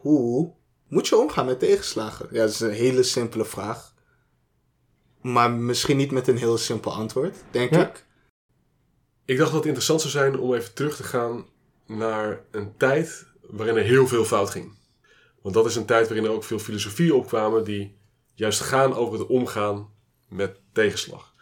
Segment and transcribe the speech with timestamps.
[0.00, 0.52] Hoe
[0.88, 2.28] moet je omgaan met tegenslagen?
[2.30, 3.94] Ja, dat is een hele simpele vraag.
[5.22, 7.88] Maar misschien niet met een heel simpel antwoord, denk Ja.
[7.88, 8.06] ik.
[9.24, 11.46] Ik dacht dat het interessant zou zijn om even terug te gaan
[11.86, 14.78] naar een tijd waarin er heel veel fout ging.
[15.42, 17.98] Want dat is een tijd waarin er ook veel filosofieën opkwamen die
[18.34, 19.88] juist gaan over het omgaan
[20.28, 21.34] met tegenslag.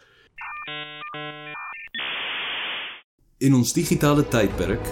[3.37, 4.87] In ons digitale tijdperk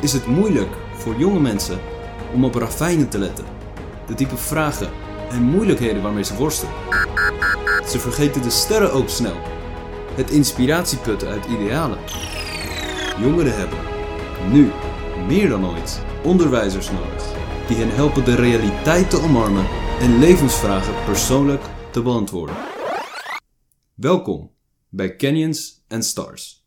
[0.00, 1.80] is het moeilijk voor jonge mensen
[2.32, 3.44] om op ravijnen te letten.
[4.06, 4.90] De type vragen
[5.30, 6.74] en moeilijkheden waarmee ze worstelen.
[7.88, 9.36] Ze vergeten de sterren ook snel.
[10.14, 11.98] Het inspiratieputten uit idealen.
[13.20, 13.78] Jongeren hebben,
[14.52, 14.70] nu,
[15.26, 17.24] meer dan ooit, onderwijzers nodig.
[17.66, 19.66] Die hen helpen de realiteit te omarmen
[20.00, 22.56] en levensvragen persoonlijk te beantwoorden.
[23.94, 24.50] Welkom
[24.88, 26.61] bij Canyons and Stars.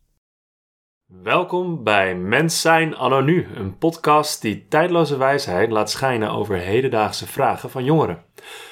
[1.07, 7.27] Welkom bij Mens zijn anno nu, een podcast die tijdloze wijsheid laat schijnen over hedendaagse
[7.27, 8.23] vragen van jongeren.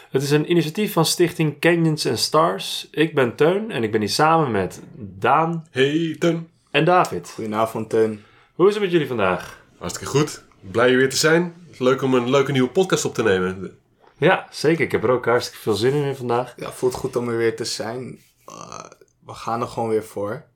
[0.10, 2.88] Het is een initiatief van stichting Canyons and Stars.
[2.92, 7.30] Ik ben Teun en ik ben hier samen met Daan Hey Teun, en David.
[7.30, 8.24] Goedenavond, Teun.
[8.54, 9.64] Hoe is het met jullie vandaag?
[9.78, 10.44] hartstikke goed.
[10.60, 11.54] Blij je weer te zijn.
[11.78, 13.78] Leuk om een leuke nieuwe podcast op te nemen.
[14.18, 14.86] Ja, zeker.
[14.86, 16.54] Ik heb er ook hartstikke veel zin in vandaag.
[16.58, 18.20] Ja, voelt goed om er weer te zijn.
[18.50, 18.80] Uh,
[19.26, 20.52] we gaan er gewoon weer voor.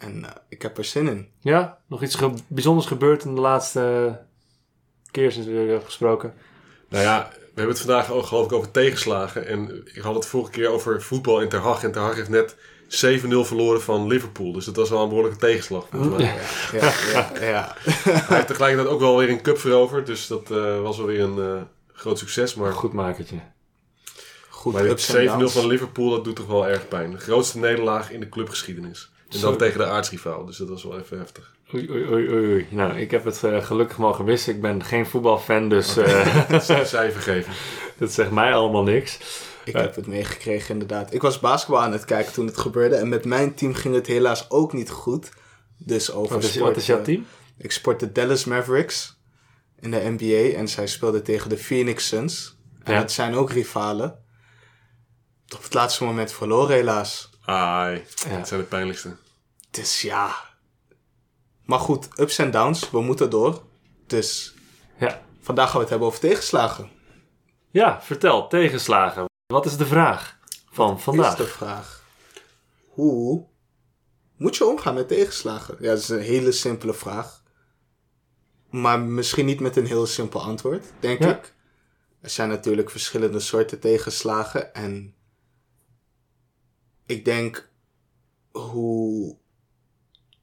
[0.00, 1.28] En uh, ik heb er zin in.
[1.40, 4.18] Ja, nog iets ge bijzonders gebeurd in de laatste
[5.10, 6.34] keer sinds we hebben gesproken.
[6.88, 9.46] Nou ja, we hebben het vandaag ook geloof ik over tegenslagen.
[9.46, 11.82] En ik had het vorige keer over voetbal in Ter Haag.
[11.82, 12.88] En Ter Haag heeft net 7-0
[13.46, 14.52] verloren van Liverpool.
[14.52, 15.86] Dus dat was wel een behoorlijke tegenslag.
[15.92, 16.34] Ja,
[16.72, 17.32] ja, ja.
[17.40, 17.74] ja.
[18.28, 20.06] Hij heeft tegelijkertijd ook wel weer een cup veroverd.
[20.06, 21.62] Dus dat uh, was wel weer een uh,
[21.92, 22.54] groot succes.
[22.54, 23.40] Maar goed makertje.
[24.48, 27.10] Goed, maar dit 7-0 van Liverpool, dat doet toch wel erg pijn.
[27.10, 29.10] De grootste nederlaag in de clubgeschiedenis.
[29.30, 30.44] En dan tegen de aartsrivaal.
[30.44, 31.54] Dus dat was wel even heftig.
[31.74, 32.66] Oei, oei, oei, oei.
[32.70, 34.54] Nou, ik heb het uh, gelukkig mogen missen.
[34.54, 35.96] Ik ben geen voetbalfan, dus...
[35.96, 37.52] Uh, dat zij vergeven.
[37.98, 39.18] dat zegt mij allemaal niks.
[39.64, 41.14] Ik heb het meegekregen, inderdaad.
[41.14, 42.96] Ik was basketbal aan het kijken toen het gebeurde.
[42.96, 45.30] En met mijn team ging het helaas ook niet goed.
[45.78, 47.26] Dus over wat is, sport, wat is jouw team?
[47.58, 49.20] Ik sport de Dallas Mavericks
[49.80, 50.56] in de NBA.
[50.56, 52.56] En zij speelden tegen de Phoenix Suns.
[52.82, 52.98] En ja.
[52.98, 54.18] het zijn ook rivalen.
[55.54, 57.29] Op het laatste moment verloren helaas.
[57.44, 58.36] Ai, ja.
[58.38, 59.16] dat zijn de pijnlijkste.
[59.70, 60.34] Dus ja.
[61.64, 62.90] Maar goed, ups en downs.
[62.90, 63.62] We moeten door.
[64.06, 64.54] Dus
[64.98, 65.22] ja.
[65.40, 66.90] vandaag gaan we het hebben over tegenslagen.
[67.70, 69.24] Ja, vertel, tegenslagen.
[69.46, 70.38] Wat is de vraag
[70.70, 71.30] van Wat vandaag?
[71.32, 72.04] is de vraag?
[72.88, 73.46] Hoe
[74.36, 75.76] moet je omgaan met tegenslagen?
[75.80, 77.42] Ja, dat is een hele simpele vraag.
[78.70, 81.28] Maar misschien niet met een heel simpel antwoord, denk Ja.
[81.36, 81.54] ik.
[82.20, 84.74] Er zijn natuurlijk verschillende soorten tegenslagen.
[84.74, 85.14] En
[87.10, 87.68] ik denk
[88.50, 89.36] hoe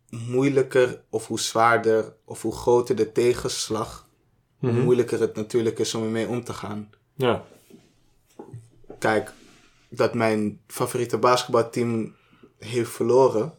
[0.09, 4.09] moeilijker of hoe zwaarder of hoe groter de tegenslag,
[4.57, 4.81] hoe Mhm.
[4.83, 6.89] moeilijker het natuurlijk is om ermee om te gaan.
[7.16, 7.45] Ja,
[9.00, 9.31] Kijk,
[9.89, 12.16] dat mijn favoriete basketbalteam
[12.57, 13.53] heeft verloren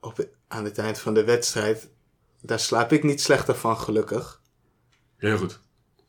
[0.00, 1.88] op, aan het eind van de wedstrijd,
[2.40, 4.42] daar slaap ik niet slechter van, gelukkig.
[5.16, 5.60] Heel goed.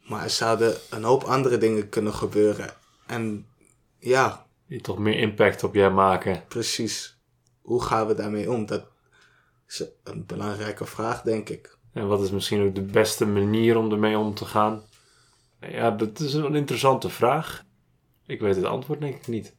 [0.07, 2.73] Maar er zouden een hoop andere dingen kunnen gebeuren.
[3.07, 3.47] En
[3.99, 6.43] ja, die toch meer impact op jij maken.
[6.47, 7.17] precies.
[7.61, 8.65] Hoe gaan we daarmee om?
[8.65, 8.85] Dat
[9.67, 11.77] is een belangrijke vraag, denk ik.
[11.91, 14.83] En wat is misschien ook de beste manier om ermee om te gaan?
[15.59, 17.63] Ja, dat is een interessante vraag.
[18.25, 19.55] Ik weet het antwoord denk ik niet.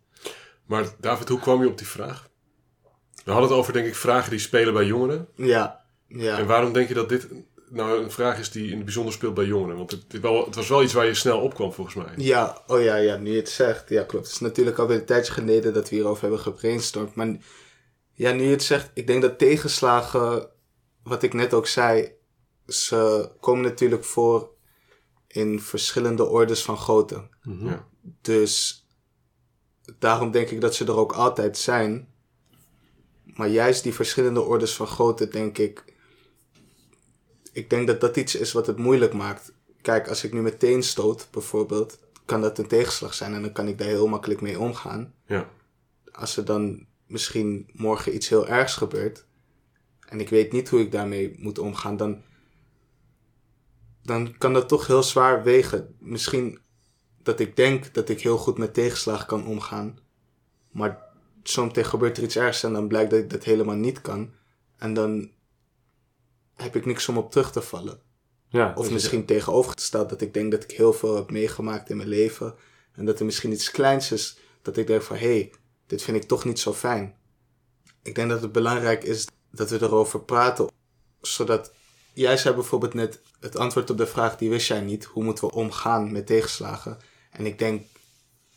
[0.67, 2.29] Maar David, hoe kwam je op die vraag?
[3.25, 5.29] We hadden het over, denk ik, vragen die spelen bij jongeren.
[5.35, 6.39] Ja, ja.
[6.39, 7.29] En waarom denk je dat dit
[7.75, 9.77] nou een vraag is die in het bijzonder speelt bij jongeren?
[9.77, 12.13] Want het, het was wel iets waar je snel opkwam, volgens mij.
[12.17, 13.89] Ja, oh ja, ja, nu je het zegt.
[13.89, 14.25] Ja, klopt.
[14.25, 17.15] Het is natuurlijk alweer een tijdje geleden dat we hierover hebben gebrainstormd.
[17.15, 17.37] Maar
[18.13, 20.49] ja, nu je het zegt, ik denk dat tegenslagen,
[21.03, 22.13] wat ik net ook zei,
[22.67, 24.53] ze komen natuurlijk voor
[25.27, 27.29] in verschillende ordes van grootte.
[27.43, 27.67] Mhm.
[27.67, 27.87] Ja.
[28.21, 28.87] Dus
[29.99, 32.09] daarom denk ik dat ze er ook altijd zijn.
[33.25, 35.94] Maar juist die verschillende ordes van grootte, denk ik.
[37.55, 39.53] Ik denk dat dat iets is wat het moeilijk maakt.
[39.81, 43.69] Kijk, als ik nu meteen stoot, bijvoorbeeld, kan dat een tegenslag zijn en dan kan
[43.69, 45.15] ik daar heel makkelijk mee omgaan.
[45.27, 45.49] Ja.
[46.13, 49.25] Als er dan misschien morgen iets heel ergs gebeurt
[50.09, 52.23] en ik weet niet hoe ik daarmee moet omgaan, dan,
[54.03, 55.95] dan kan dat toch heel zwaar wegen.
[55.99, 56.59] Misschien
[57.23, 59.99] dat ik denk dat ik heel goed met tegenslagen kan omgaan.
[60.71, 61.03] Maar
[61.43, 64.31] zometeen gebeurt er iets ergs en dan blijkt dat ik dat helemaal niet kan.
[64.77, 65.31] En dan
[66.55, 68.01] heb ik niks om op terug te vallen.
[68.49, 72.09] Ja, Of misschien tegenovergesteld dat ik denk dat ik heel veel heb meegemaakt in mijn
[72.09, 72.55] leven.
[72.93, 75.53] En dat er misschien iets kleins is dat ik denk van hé, hey,
[75.87, 77.15] dit vind ik toch niet zo fijn.
[78.03, 80.71] Ik denk dat het belangrijk is dat we erover praten.
[81.21, 81.73] Zodat
[82.13, 85.05] jij zei bijvoorbeeld net het antwoord op de vraag die wist jij niet.
[85.05, 86.99] Hoe moeten we omgaan met tegenslagen?
[87.31, 87.83] En ik denk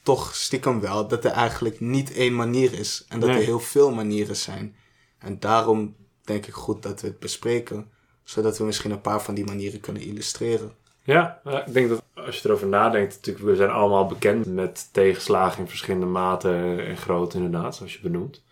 [0.03, 3.05] toch stiekem wel dat er eigenlijk niet één manier is.
[3.07, 3.37] En dat Nee.
[3.37, 4.75] er heel veel manieren zijn.
[5.19, 5.95] En daarom
[6.27, 7.89] denk ik goed dat we het bespreken.
[8.23, 10.71] Zodat we misschien een paar van die manieren kunnen illustreren.
[11.03, 15.59] Ja, ik denk dat als je erover nadenkt, natuurlijk, we zijn allemaal bekend met tegenslagen
[15.59, 18.43] in verschillende maten en grootte, inderdaad, zoals je benoemt.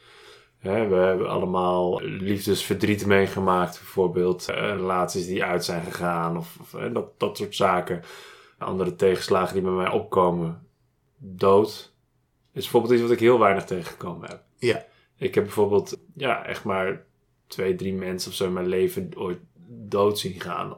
[0.61, 4.49] We hebben allemaal liefdesverdriet meegemaakt, bijvoorbeeld.
[4.49, 8.03] eh, relaties die uit zijn gegaan, of, of dat, dat soort zaken.
[8.57, 10.67] Andere tegenslagen die bij mij opkomen.
[11.17, 11.93] Dood
[12.53, 14.41] is bijvoorbeeld iets wat ik heel weinig tegengekomen heb.
[14.57, 14.85] Ja.
[15.17, 17.05] Ik heb bijvoorbeeld, ja, echt maar
[17.55, 20.75] twee, drie mensen of zo in mijn leven ooit dood zien gaan.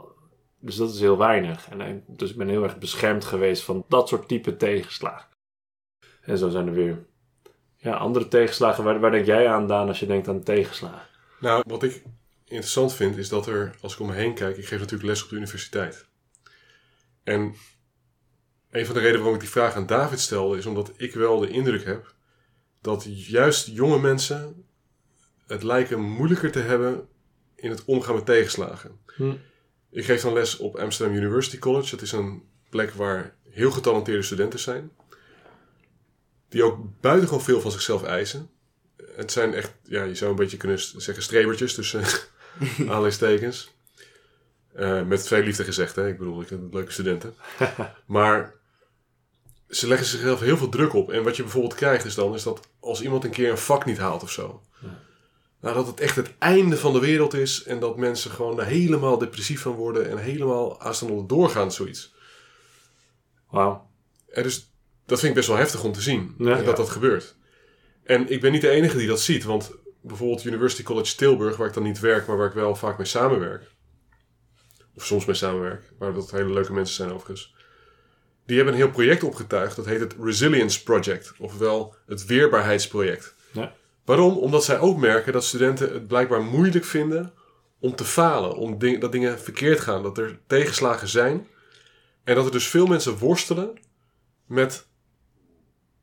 [0.59, 1.69] Dus dat is heel weinig.
[1.69, 5.27] En, dus ik ben heel erg beschermd geweest van dat soort type tegenslagen.
[6.21, 7.05] En zo zijn er weer
[7.77, 8.83] ja, andere tegenslagen.
[8.83, 11.07] Waar, waar denk jij aan, Daan, als je denkt aan tegenslagen?
[11.39, 12.03] Nou, wat ik
[12.43, 15.23] interessant vind is dat er, als ik om me heen kijk, ik geef natuurlijk les
[15.23, 16.05] op de universiteit.
[17.23, 17.55] En
[18.69, 21.39] een van de redenen waarom ik die vraag aan David stelde, is omdat ik wel
[21.39, 22.15] de indruk heb
[22.81, 24.66] dat juist jonge mensen
[25.47, 27.07] het lijken moeilijker te hebben
[27.55, 28.99] in het omgaan met tegenslagen.
[29.15, 29.33] Hm.
[29.89, 31.89] Ik geef dan les op Amsterdam University College.
[31.95, 34.91] Het is een plek waar heel getalenteerde studenten zijn.
[36.49, 38.49] Die ook buitengewoon veel van zichzelf eisen.
[39.15, 42.03] Het zijn echt, ja, je zou een beetje kunnen zeggen strebertjes tussen
[42.79, 43.75] aanleidingstekens.
[44.73, 46.07] Eh, met veel liefde gezegd, hè.
[46.07, 47.35] Ik bedoel, ik heb leuke studenten.
[48.05, 48.53] maar
[49.69, 51.11] ze leggen zichzelf heel veel druk op.
[51.11, 53.85] En wat je bijvoorbeeld krijgt is dan, is dat als iemand een keer een vak
[53.85, 54.61] niet haalt of zo.
[55.61, 57.63] Nou, dat het echt het einde van de wereld is.
[57.63, 60.09] En dat mensen gewoon helemaal depressief van worden.
[60.09, 62.13] En helemaal aanstaan doorgaan, zoiets.
[63.49, 63.89] Wauw.
[64.29, 64.71] En dus
[65.05, 66.35] dat vind ik best wel heftig om te zien.
[66.37, 66.61] Ja.
[66.61, 67.35] dat dat gebeurt.
[68.03, 69.43] En ik ben niet de enige die dat ziet.
[69.43, 69.71] Want
[70.01, 73.07] bijvoorbeeld University College Tilburg, waar ik dan niet werk, maar waar ik wel vaak mee
[73.07, 73.71] samenwerk.
[74.95, 77.55] Of soms mee samenwerk, waar dat hele leuke mensen zijn overigens.
[78.45, 79.75] Die hebben een heel project opgetuigd.
[79.75, 81.33] Dat heet het Resilience Project.
[81.37, 83.35] Ofwel het Weerbaarheidsproject.
[83.51, 83.73] Ja.
[84.07, 84.37] Waarom?
[84.37, 87.33] Omdat zij ook merken dat studenten het blijkbaar moeilijk vinden
[87.79, 88.55] om te falen.
[88.55, 90.03] Om dat dingen verkeerd gaan.
[90.03, 91.47] Dat er tegenslagen zijn.
[92.23, 93.79] En dat er dus veel mensen worstelen
[94.45, 94.87] met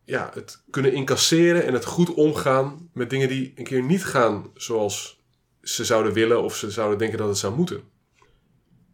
[0.05, 4.51] ja, het kunnen incasseren en het goed omgaan met dingen die een keer niet gaan
[4.55, 5.23] zoals
[5.63, 7.83] ze zouden willen of ze zouden denken dat het zou moeten.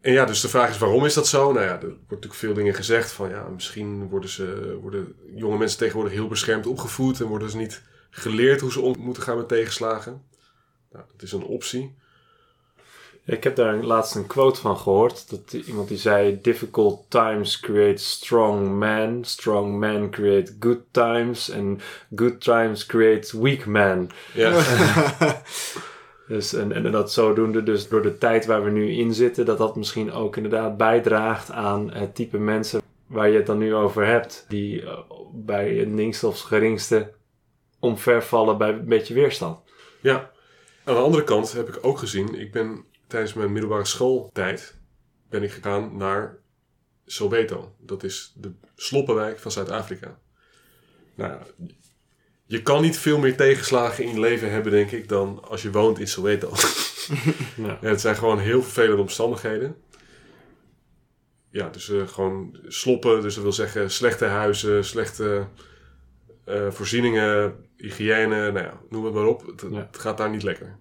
[0.01, 1.53] En ja, dus de vraag is waarom is dat zo?
[1.53, 5.59] Nou ja, er wordt natuurlijk veel dingen gezegd van ja, misschien worden, ze, worden jonge
[5.59, 9.37] mensen tegenwoordig heel beschermd opgevoed en worden ze niet geleerd hoe ze om moeten gaan
[9.37, 10.23] met tegenslagen.
[10.93, 11.99] Nou, dat is een optie.
[13.25, 15.31] Ik heb daar laatst een quote van gehoord.
[15.31, 19.25] Dat iemand die zei: Difficult times create strong men.
[19.25, 21.51] Strong men create good times.
[21.51, 21.81] En
[22.15, 24.11] good times create weak men.
[24.35, 24.63] Ja,
[26.31, 29.59] Dus, en, en dat zodoende, dus door de tijd waar we nu in zitten, dat
[29.59, 34.07] dat misschien ook inderdaad bijdraagt aan het type mensen waar je het dan nu over
[34.07, 34.45] hebt.
[34.49, 34.99] Die eh,
[35.33, 37.13] bij het minste of geringste
[37.81, 39.59] omvervallen bij een beetje weerstand.
[40.01, 40.31] Ja,
[40.85, 44.79] aan de andere kant heb ik ook gezien, ik ben tijdens mijn middelbare schooltijd
[45.29, 46.39] ben ik gegaan naar
[47.07, 47.75] Soweto.
[47.79, 50.19] Dat is de sloppenwijk van Zuid-Afrika.
[51.15, 51.41] Nou,
[52.45, 55.71] je kan niet veel meer tegenslagen in je leven hebben, denk ik, dan als je
[55.71, 56.53] woont in Soweto.
[57.57, 57.79] Ja.
[57.81, 59.77] Ja, het zijn gewoon heel vervelende omstandigheden.
[61.51, 65.47] Ja, dus eh, gewoon sloppen, dus dat wil zeggen slechte huizen, slechte
[66.51, 69.47] eh, voorzieningen, hygiëne, nou ja, noem het maar op.
[69.47, 69.77] Het, Ja.
[69.77, 70.79] het gaat daar niet lekker.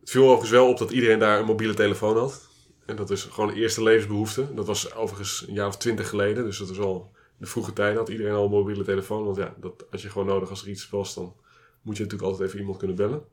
[0.00, 2.48] Het viel overigens wel op dat iedereen daar een mobiele telefoon had.
[2.86, 4.54] En dat is gewoon de eerste levensbehoefte.
[4.54, 7.96] Dat was overigens een jaar of twintig geleden, dus dat is al de vroege tijd
[7.96, 9.24] had iedereen al een mobiele telefoon.
[9.24, 11.34] Want ja, dat had je gewoon nodig als er iets was, dan
[11.82, 13.24] moet je natuurlijk altijd even iemand kunnen bellen.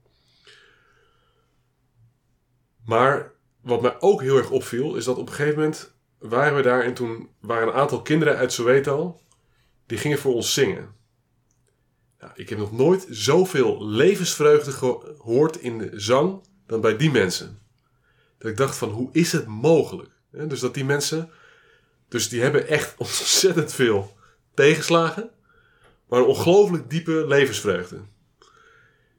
[2.86, 6.62] Maar wat mij ook heel erg opviel, is dat op een gegeven moment waren we
[6.62, 9.20] daar en toen waren een aantal kinderen uit Soweto,
[9.94, 10.96] die gingen voor ons zingen.
[12.20, 17.60] Nou, ik heb nog nooit zoveel levensvreugde gehoord in de zang dan bij die mensen.
[18.38, 20.10] Dat ik dacht van, hoe is het mogelijk?
[20.32, 21.30] Dus dat die mensen,
[22.08, 24.18] dus die hebben echt ontzettend veel
[24.54, 25.30] tegenslagen,
[26.08, 28.00] maar een ongelooflijk diepe levensvreugde.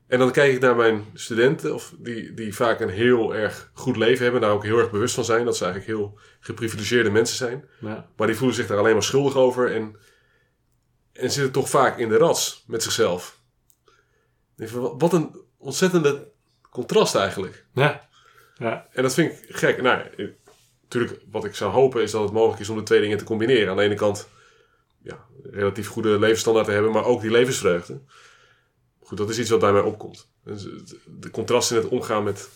[0.06, 3.96] En dan kijk ik naar mijn studenten, of die, die vaak een heel erg goed
[3.96, 7.36] leven hebben, daar ook heel erg bewust van zijn dat ze eigenlijk heel geprivilegeerde mensen
[7.36, 7.64] zijn.
[7.80, 8.08] Ja.
[8.16, 9.96] Maar die voelen zich daar alleen maar schuldig over en,
[11.14, 13.38] en zitten toch vaak in de rats met zichzelf.
[14.58, 16.28] Van, wat- een ontzettende
[16.70, 17.66] contrast eigenlijk.
[17.74, 18.08] Ja.
[18.54, 18.88] ja.
[18.92, 19.82] En dat vind ik gek.
[19.82, 20.02] Nou,
[20.82, 23.24] natuurlijk, wat ik zou hopen is dat het mogelijk is om de twee dingen te
[23.24, 23.68] combineren.
[23.70, 24.28] Aan de ene kant,
[25.02, 28.00] ja, relatief goede levensstandaard te hebben, maar ook die levensvreugde.
[29.02, 30.28] Goed, dat is iets wat bij mij opkomt.
[30.44, 32.48] Dus het- de contrast in het omgaan met,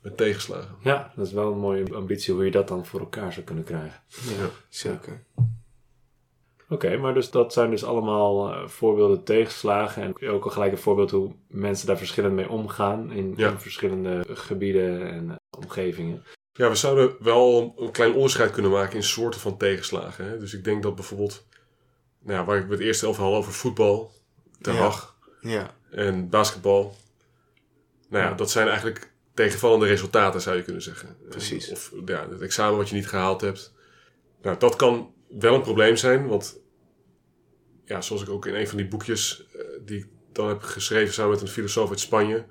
[0.00, 0.76] met tegenslagen.
[0.82, 3.64] Ja, dat is wel een mooie ambitie hoe je dat dan voor elkaar zou kunnen
[3.64, 4.00] krijgen.
[4.08, 5.22] Ja, zeker.
[6.68, 10.02] Oké, maar dus dat zijn dus allemaal eh, voorbeelden tegenslagen.
[10.20, 13.50] En ook al gelijk een voorbeeld hoe mensen daar verschillend mee omgaan in, Ja.
[13.50, 16.24] in verschillende gebieden en eh, omgevingen.
[16.52, 20.24] Ja, we zouden wel een klein onderscheid kunnen maken in soorten van tegenslagen.
[20.28, 20.38] Hè?
[20.38, 21.46] Dus ik denk dat bijvoorbeeld,
[22.22, 24.10] nou ja, waar ik het eerst over had over voetbal,
[24.60, 24.80] Ten Ja.
[24.80, 26.94] Hag Ja, en basketbal.
[28.08, 28.34] Nou ja, Ja.
[28.36, 31.16] dat zijn eigenlijk tegenvallende resultaten, zou je kunnen zeggen.
[31.28, 31.70] Precies.
[31.70, 33.74] Of ja, het examen wat je niet gehaald hebt.
[34.42, 36.60] Nou, dat kan wel een probleem zijn, want
[37.84, 41.14] ja, zoals ik ook in een van die boekjes eh, die ik dan heb geschreven
[41.14, 42.44] samen met een filosoof uit Spanje,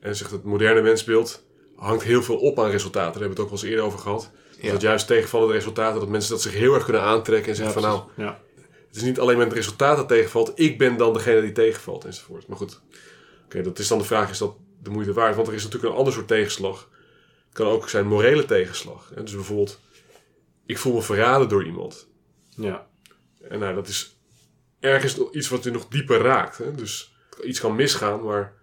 [0.00, 1.44] en zegt het moderne mensbeeld
[1.76, 3.12] hangt heel veel op aan resultaten.
[3.12, 4.30] Daar hebben we het ook wel eens eerder over gehad.
[4.60, 4.72] Ja.
[4.72, 7.82] Dat juist tegenvallende resultaten, dat mensen dat zich heel erg kunnen aantrekken en zeggen van
[7.82, 8.40] nou, ja.
[8.86, 10.52] het is niet alleen met het resultaat dat tegenvalt.
[10.54, 12.46] Ik ben dan degene die tegenvalt enzovoort.
[12.46, 12.80] Maar goed,
[13.44, 15.36] oké, dat is dan de vraag, is dat de moeite waard?
[15.36, 16.88] Want er is natuurlijk een ander soort tegenslag.
[17.44, 19.12] Het kan ook zijn morele tegenslag.
[19.14, 19.80] Dus bijvoorbeeld,
[20.66, 22.08] ik voel me verraden door iemand.
[22.56, 22.86] Ja.
[23.40, 24.16] En nou, dat is
[24.80, 26.58] ergens iets wat je nog dieper raakt.
[26.58, 26.74] Hè?
[26.74, 28.54] Dus iets kan misgaan, maar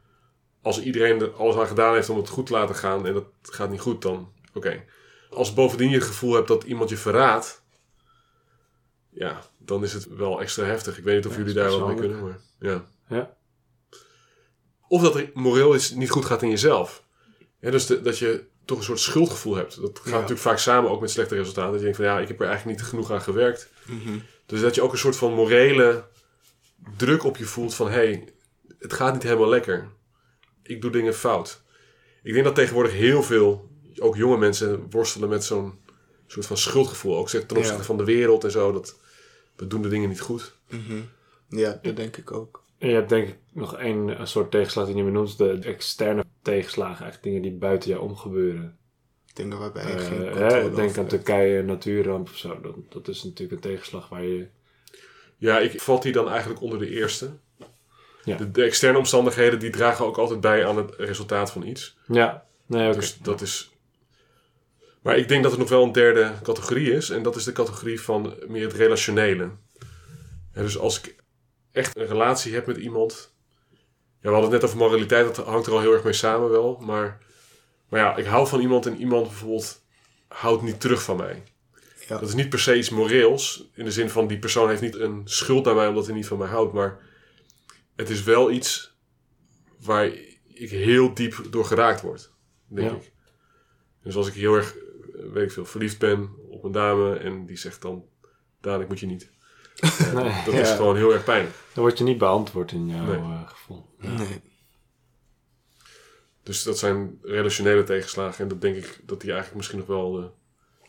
[0.61, 3.25] als iedereen er alles aan gedaan heeft om het goed te laten gaan en dat
[3.41, 4.83] gaat niet goed, dan oké.
[5.29, 7.63] Als bovendien je het gevoel hebt dat iemand je verraadt,
[9.09, 10.97] ja, dan is het wel extra heftig.
[10.97, 12.85] Ik weet niet of Ja, jullie daar wel mee kunnen, maar ja.
[13.07, 13.37] Ja.
[14.87, 17.03] Of dat er moreel iets niet goed gaat in jezelf.
[17.59, 19.81] Ja, dus de- dat je toch een soort schuldgevoel hebt.
[19.81, 20.11] Dat gaat Ja.
[20.11, 21.69] natuurlijk vaak samen ook met slechte resultaten.
[21.71, 23.69] Dat je denkt van ja, ik heb er eigenlijk niet genoeg aan gewerkt.
[23.85, 24.17] Mhm.
[24.45, 26.03] Dus dat je ook een soort van morele
[26.97, 27.87] druk op je voelt van...
[27.87, 28.33] hé, hey,
[28.79, 29.87] het gaat niet helemaal lekker.
[30.63, 31.61] Ik doe dingen fout.
[32.23, 35.79] Ik denk dat tegenwoordig heel veel, ook jonge mensen, worstelen met zo'n
[36.27, 37.17] soort van schuldgevoel.
[37.17, 37.83] Ook ten opzichte Ja.
[37.83, 38.71] van de wereld en zo.
[38.71, 38.95] Dat
[39.55, 40.53] we doen de dingen niet goed.
[40.69, 41.01] Mhm.
[41.49, 42.60] Ja, dat denk ik ook.
[42.81, 45.37] En je hebt denk ik nog één een soort tegenslag die je benoemt.
[45.37, 47.03] De externe tegenslagen.
[47.03, 48.77] Eigenlijk dingen die buiten jou omgebeuren.
[49.33, 51.09] Dingen waarbij je Eh, geen hè, denk over aan hebt.
[51.09, 52.61] Turkije, natuurramp of zo.
[52.61, 54.47] Dat, dat is natuurlijk een tegenslag waar je...
[55.37, 57.31] Ja, ik valt die dan eigenlijk onder de eerste.
[58.23, 58.37] Ja.
[58.37, 61.97] De, de externe omstandigheden die dragen ook altijd bij aan het resultaat van iets.
[62.07, 62.97] Ja, nee, oké.
[62.97, 63.71] Dus dat is.
[65.01, 67.09] Maar ik denk dat er nog wel een derde categorie is.
[67.09, 69.49] En dat is de categorie van meer het relationele.
[70.53, 71.19] Ja, dus als ik
[71.71, 73.33] echt een relatie heb met iemand.
[74.21, 75.35] Ja, we hadden het net over moraliteit.
[75.35, 76.77] Dat hangt er al heel erg mee samen wel.
[76.79, 77.25] Maar,
[77.89, 79.81] maar ja, ik hou van iemand en iemand bijvoorbeeld
[80.27, 81.43] houdt niet terug van mij.
[82.07, 82.17] Ja.
[82.19, 83.69] Dat is niet per se iets moreels.
[83.73, 86.27] In de zin van die persoon heeft niet een schuld aan mij omdat hij niet
[86.27, 86.73] van mij houdt.
[86.73, 86.99] Maar
[87.95, 88.95] het is wel iets
[89.79, 90.05] waar
[90.47, 92.31] ik heel diep door geraakt word.
[92.67, 92.95] Denk Ja.
[92.95, 93.11] ik.
[94.03, 94.75] Dus als ik heel erg,
[95.13, 98.05] weet ik veel, verliefd ben op een dame en die zegt dan,
[98.61, 99.31] Daan, ik moet je niet.
[100.13, 100.23] Nee.
[100.23, 100.59] dat, dat Ja.
[100.59, 101.55] is gewoon heel erg pijnlijk.
[101.73, 103.15] Dan word je niet beantwoord in jouw Nee.
[103.15, 103.85] eh, gevoel.
[103.97, 104.41] Nee.
[106.43, 110.11] Dus dat zijn relationele tegenslagen en dat denk ik dat die eigenlijk misschien nog wel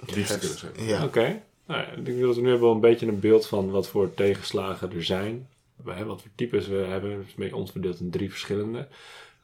[0.07, 0.73] de diepste kunnen zijn.
[0.87, 1.05] Ja.
[1.05, 1.43] Oké.
[1.67, 3.89] Nou ja, ik denk dat we nu hebben wel een beetje een beeld van wat
[3.89, 5.49] voor tegenslagen er zijn.
[5.77, 7.11] We hebben wat voor types we hebben.
[7.11, 8.89] Het is mee ons verdeeld in drie verschillende.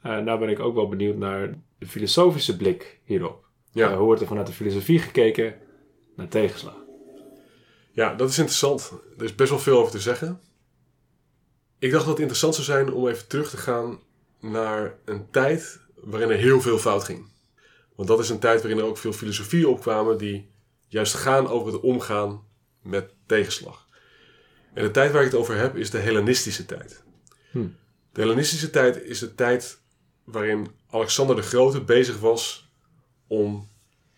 [0.02, 3.44] Eh nou ben ik ook wel benieuwd naar de filosofische blik hierop.
[3.72, 3.90] Ja.
[3.90, 5.54] Eh, hoe wordt er vanuit de filosofie gekeken
[6.16, 6.76] naar tegenslag?
[7.98, 8.92] Ja, dat is interessant.
[9.18, 10.40] Er is best wel veel over te zeggen.
[11.78, 14.00] Ik dacht dat het interessant zou zijn om even terug te gaan
[14.40, 17.28] naar een tijd waarin er heel veel fout ging.
[17.94, 20.50] Want dat is een tijd waarin er ook veel filosofieën opkwamen die
[20.86, 22.44] juist gaan over het omgaan
[22.82, 23.86] met tegenslag.
[24.74, 27.02] En de tijd waar ik het over heb is de Hellenistische tijd.
[27.50, 27.66] Hm.
[28.12, 29.80] De Hellenistische tijd is de tijd
[30.24, 32.70] waarin Alexander de Grote bezig was
[33.26, 33.68] om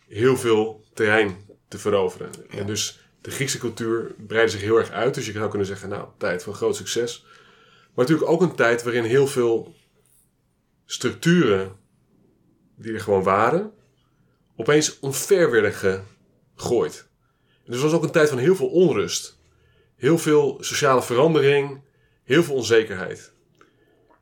[0.09, 1.37] heel veel terrein
[1.69, 2.31] te veroveren.
[2.49, 2.59] Ja.
[2.59, 5.15] En dus de Griekse cultuur breidde zich heel erg uit.
[5.15, 7.25] Dus je zou kunnen zeggen, nou, tijd van groot succes.
[7.95, 9.75] Maar natuurlijk ook een tijd waarin heel veel
[10.87, 11.77] structuren
[12.77, 13.73] die er gewoon waren,
[14.57, 17.09] opeens omver werden gegooid.
[17.65, 19.39] Dus het was ook een tijd van heel veel onrust.
[19.97, 21.81] Heel veel sociale verandering,
[22.25, 23.33] heel veel onzekerheid.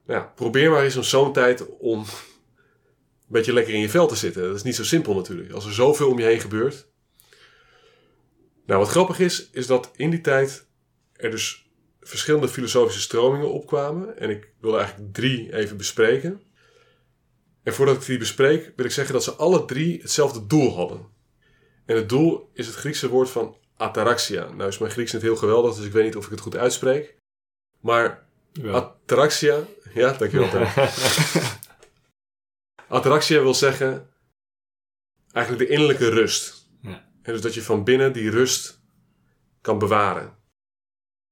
[0.07, 2.07] Nou, probeer maar eens om zo'n tijd om een
[3.27, 4.43] beetje lekker in je vel te zitten.
[4.43, 5.53] Dat is niet zo simpel natuurlijk.
[5.53, 6.88] Als er zoveel om je heen gebeurt.
[8.69, 10.67] Nou, wat grappig is, is dat in die tijd
[11.13, 11.71] er dus
[12.01, 14.19] verschillende filosofische stromingen opkwamen.
[14.19, 16.43] En ik wilde eigenlijk drie even bespreken.
[17.63, 21.07] En voordat ik die bespreek, wil ik zeggen dat ze alle drie hetzelfde doel hadden.
[21.87, 24.49] En het doel is het Griekse woord van ataraxia.
[24.49, 26.57] Nou is mijn Grieks niet heel geweldig, dus ik weet niet of ik het goed
[26.57, 27.17] uitspreek.
[27.81, 28.73] Maar Ja.
[28.73, 30.49] ataraxia, ja, dankjewel.
[30.49, 30.69] Teun.
[32.89, 34.11] Ataraxia wil zeggen
[35.33, 36.58] eigenlijk de innerlijke rust.
[37.33, 38.81] Dus dat je van binnen die rust
[39.61, 40.37] kan bewaren.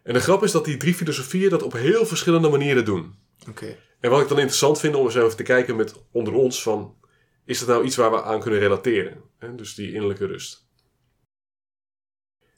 [0.02, 3.14] En de grap is dat die drie filosofieën dat op heel verschillende manieren doen.
[3.48, 3.78] Oké.
[4.00, 6.98] En wat ik dan interessant vind om eens even te kijken met onder ons van...
[7.44, 9.22] is dat nou iets waar we aan kunnen relateren?
[9.38, 9.54] Hè?
[9.54, 10.68] Dus die innerlijke rust.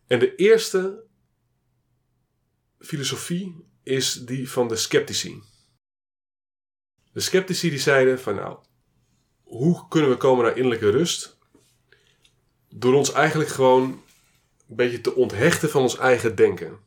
[0.06, 1.04] En de eerste
[2.78, 5.42] filosofie is die van de sceptici.
[7.12, 8.58] De sceptici die zeiden van nou,
[9.42, 11.37] hoe kunnen we komen naar innerlijke rust?
[12.68, 13.82] Door ons eigenlijk gewoon
[14.68, 16.78] een beetje te onthechten van ons eigen denken.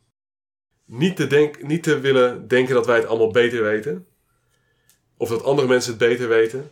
[0.84, 4.06] Niet te, denk, niet te willen denken dat wij het allemaal beter weten.
[5.16, 6.70] Of dat andere mensen het beter weten.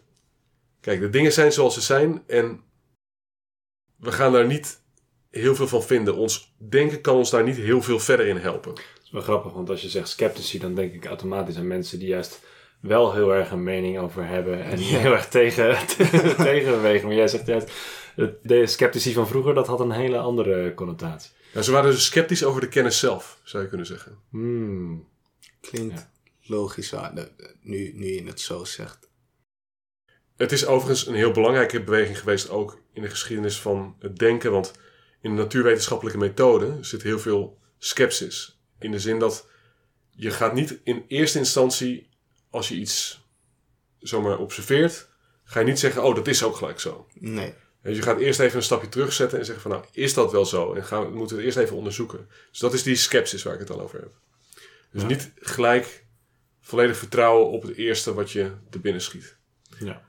[0.80, 2.60] Kijk, de dingen zijn zoals ze zijn en
[3.96, 4.80] we gaan daar niet
[5.30, 6.16] heel veel van vinden.
[6.16, 8.74] Ons denken kan ons daar niet heel veel verder in helpen.
[8.74, 11.98] Dat is wel grappig, want als je zegt sceptici, dan denk ik automatisch aan mensen
[11.98, 12.40] die juist
[12.80, 14.98] wel heel erg een mening over hebben en Ja.
[14.98, 15.78] heel erg tegen,
[16.36, 17.06] tegen bewegen.
[17.06, 17.72] Maar jij zegt juist,
[18.42, 21.30] de sceptici van vroeger, dat had een hele andere connotatie.
[21.52, 24.18] Nou, ze waren dus sceptisch over de kennis zelf, zou je kunnen zeggen.
[24.30, 25.08] Hmm.
[25.60, 26.08] Klinkt
[26.42, 27.24] logisch aan, eh,
[27.60, 29.08] nu, nu je het zo zegt.
[30.36, 34.52] Het is overigens een heel belangrijke beweging geweest ook in de geschiedenis van het denken.
[34.52, 34.72] Want
[35.20, 38.60] in de natuurwetenschappelijke methode zit heel veel sceptisch.
[38.78, 39.48] In de zin dat
[40.10, 42.08] je gaat niet in eerste instantie,
[42.50, 43.24] als je iets
[43.98, 45.08] zomaar observeert,
[45.44, 47.06] ga je niet zeggen, oh dat is ook gelijk zo.
[47.14, 47.54] Nee.
[47.82, 50.46] Dus je gaat eerst even een stapje terugzetten en zeggen van nou, is dat wel
[50.46, 50.72] zo?
[50.74, 52.28] En gaan we, moeten we het eerst even onderzoeken.
[52.50, 54.12] Dus dat is die sceptisch waar ik het al over heb.
[54.92, 55.08] Dus Ja.
[55.08, 56.04] niet gelijk
[56.60, 59.36] volledig vertrouwen op het eerste wat je te binnen schiet.
[59.78, 60.02] Ja.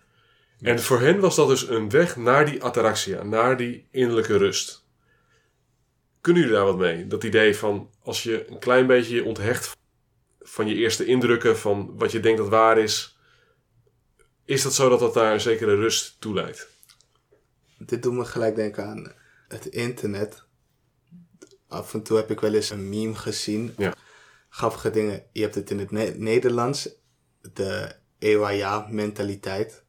[0.61, 4.85] En voor hen was dat dus een weg naar die ataraxia, naar die innerlijke rust.
[6.21, 7.07] Kunnen jullie daar wat mee?
[7.07, 9.77] Dat idee van als je een klein beetje je onthecht
[10.39, 13.17] van je eerste indrukken, van wat je denkt dat waar is,
[14.45, 16.69] is dat zo dat dat daar een zekere rust toe leidt?
[17.85, 19.11] Dit doet me gelijk denken aan
[19.47, 20.43] het internet.
[21.67, 23.73] Af en toe heb ik wel eens een meme gezien.
[23.77, 23.93] Ja.
[24.49, 25.23] Grappige dingen.
[25.31, 26.89] Je hebt het in het Ne- Nederlands,
[27.53, 29.83] de EWA-mentaliteit.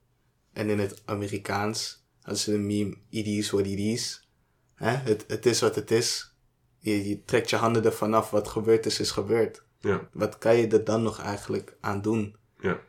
[0.52, 4.28] En in het Amerikaans, als een meme, it is what it is.
[4.74, 4.90] Hè?
[4.90, 6.36] Het, het is wat het is.
[6.78, 8.30] Je, je trekt je handen ervan af.
[8.30, 9.64] Wat gebeurd is, is gebeurd.
[9.78, 12.36] Ja, Wat kan je er dan nog eigenlijk aan doen?
[12.60, 12.80] ja.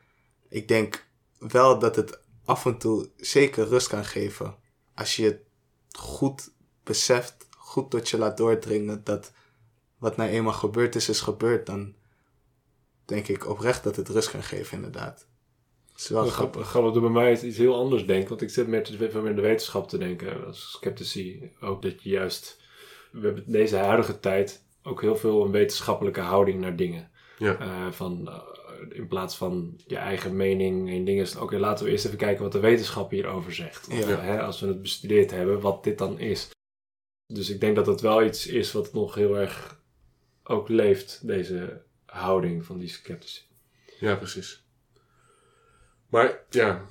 [0.50, 4.56] ik denk wel dat het af en toe zeker rust kan geven.
[4.96, 5.42] Als je het
[5.92, 6.52] goed
[6.84, 9.32] beseft, goed tot je laat doordringen dat
[9.98, 11.66] wat nou eenmaal gebeurd is, is gebeurd.
[11.66, 11.94] Dan
[13.06, 15.28] denk ik oprecht dat het rust kan geven, inderdaad.
[15.92, 16.72] Het is wel Wel grappig.
[16.72, 18.30] dat bij mij het iets heel anders denkt.
[18.30, 18.68] Want ik zit
[19.26, 20.46] in de wetenschap te denken.
[20.46, 21.52] Als sceptici.
[21.60, 22.62] Ook dat je juist...
[23.12, 27.12] We hebben deze huidige tijd ook heel veel een wetenschappelijke houding naar dingen.
[27.38, 27.60] Ja.
[27.60, 28.40] Eh, van, eh,
[28.90, 31.24] in plaats van je eigen mening en dingen.
[31.24, 33.88] is, Oké, laten we eerst even kijken wat de wetenschap hierover zegt.
[33.88, 34.20] Of, Ja.
[34.20, 36.50] hè, als we het bestudeerd hebben, wat dit dan is.
[37.34, 39.82] Dus ik denk dat het wel iets is wat nog heel erg
[40.44, 41.28] ook leeft.
[41.28, 43.42] Deze houding van die sceptici.
[44.00, 44.64] Ja, precies.
[46.10, 46.86] Maar ja,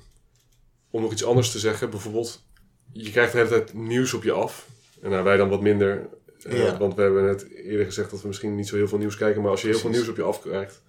[0.89, 2.43] om nog iets anders te zeggen, bijvoorbeeld,
[2.91, 4.67] je krijgt de hele tijd nieuws op je af.
[5.01, 6.09] En nou, wij dan wat minder,
[6.43, 9.17] eh, want we hebben net eerder gezegd dat we misschien niet zo heel veel nieuws
[9.17, 9.41] kijken.
[9.41, 10.81] Maar als je heel veel nieuws op je afkrijgt,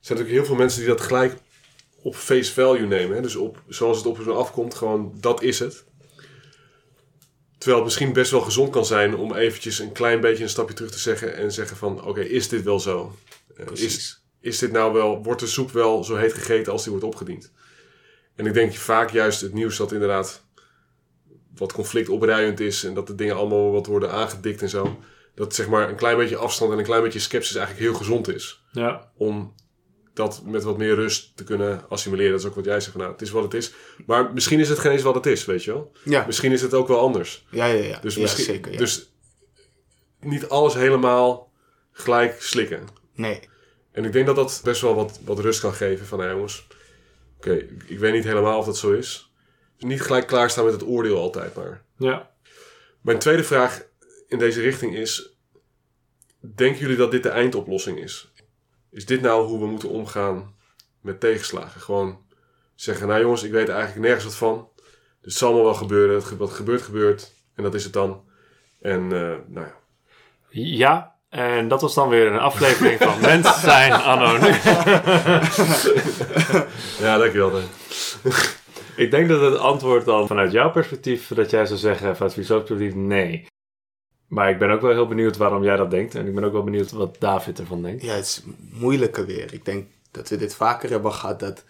[0.00, 1.34] zijn natuurlijk heel veel mensen die dat gelijk
[2.02, 3.16] op face value nemen.
[3.16, 3.22] Hè?
[3.22, 5.84] Dus op, zoals het op ze afkomt, gewoon dat is het.
[7.58, 10.74] Terwijl het misschien best wel gezond kan zijn om eventjes een klein beetje een stapje
[10.74, 13.16] terug te zeggen en zeggen van oké, is dit wel zo?
[13.56, 16.90] Eh, is, is dit nou wel, wordt de soep wel zo heet gegeten als die
[16.90, 17.52] wordt opgediend?
[18.36, 20.44] En ik denk vaak juist het nieuws dat inderdaad
[21.54, 24.98] wat conflictopruiend is en dat de dingen allemaal wat worden aangedikt en zo.
[25.34, 28.28] Dat zeg maar een klein beetje afstand en een klein beetje sceptisch eigenlijk heel gezond
[28.28, 28.62] is.
[28.72, 29.54] Ja, Om
[30.20, 32.30] dat met wat meer rust te kunnen assimileren.
[32.32, 33.72] Dat is ook wat jij zegt van nou, het is wat het is.
[34.06, 35.92] Maar misschien is het geen eens wat het is, weet je wel.
[36.04, 37.46] Ja, Misschien is het ook wel anders.
[37.50, 37.82] ja, ja.
[37.84, 37.98] ja.
[38.00, 38.72] Dus, ja, misschien, zeker.
[38.72, 38.78] Ja.
[38.78, 39.12] dus
[40.20, 41.52] niet alles helemaal
[41.92, 42.86] gelijk slikken.
[43.14, 43.40] Nee,
[43.92, 46.66] En ik denk dat dat best wel wat, wat rust kan geven van, nou jongens,
[47.36, 49.32] oké, ik- ik weet niet helemaal of dat zo is.
[49.76, 51.84] Dus niet gelijk klaarstaan met het oordeel altijd maar.
[51.96, 52.30] ja.
[53.00, 53.82] Mijn tweede vraag
[54.28, 55.36] in deze richting is,
[56.40, 58.29] denken jullie dat dit de eindoplossing is?
[58.90, 60.54] Is dit nou hoe we moeten omgaan
[61.00, 61.80] met tegenslagen?
[61.80, 62.18] Gewoon
[62.74, 64.68] zeggen, nou jongens, ik weet eigenlijk nergens wat van.
[65.22, 66.38] Dus het zal allemaal wel gebeuren.
[66.38, 67.32] Wat gebeurt, gebeurt.
[67.54, 68.24] En dat is het dan.
[68.80, 69.74] En eh, nou ja.
[70.52, 74.54] Ja, en dat was dan weer een aflevering van Mensen zijn anoniem.
[77.00, 77.50] Ja, dankjewel.
[77.50, 77.62] Dan.
[78.96, 82.94] Ik denk dat het antwoord dan vanuit jouw perspectief, dat jij zou zeggen vanuit perspectief,
[82.94, 83.46] nee.
[84.30, 86.14] Maar ik ben ook wel heel benieuwd waarom jij dat denkt.
[86.14, 88.02] En ik ben ook wel benieuwd wat David ervan denkt.
[88.02, 89.54] ja, het is moeilijker weer.
[89.54, 91.64] Ik denk dat we dit vaker hebben gehad, dat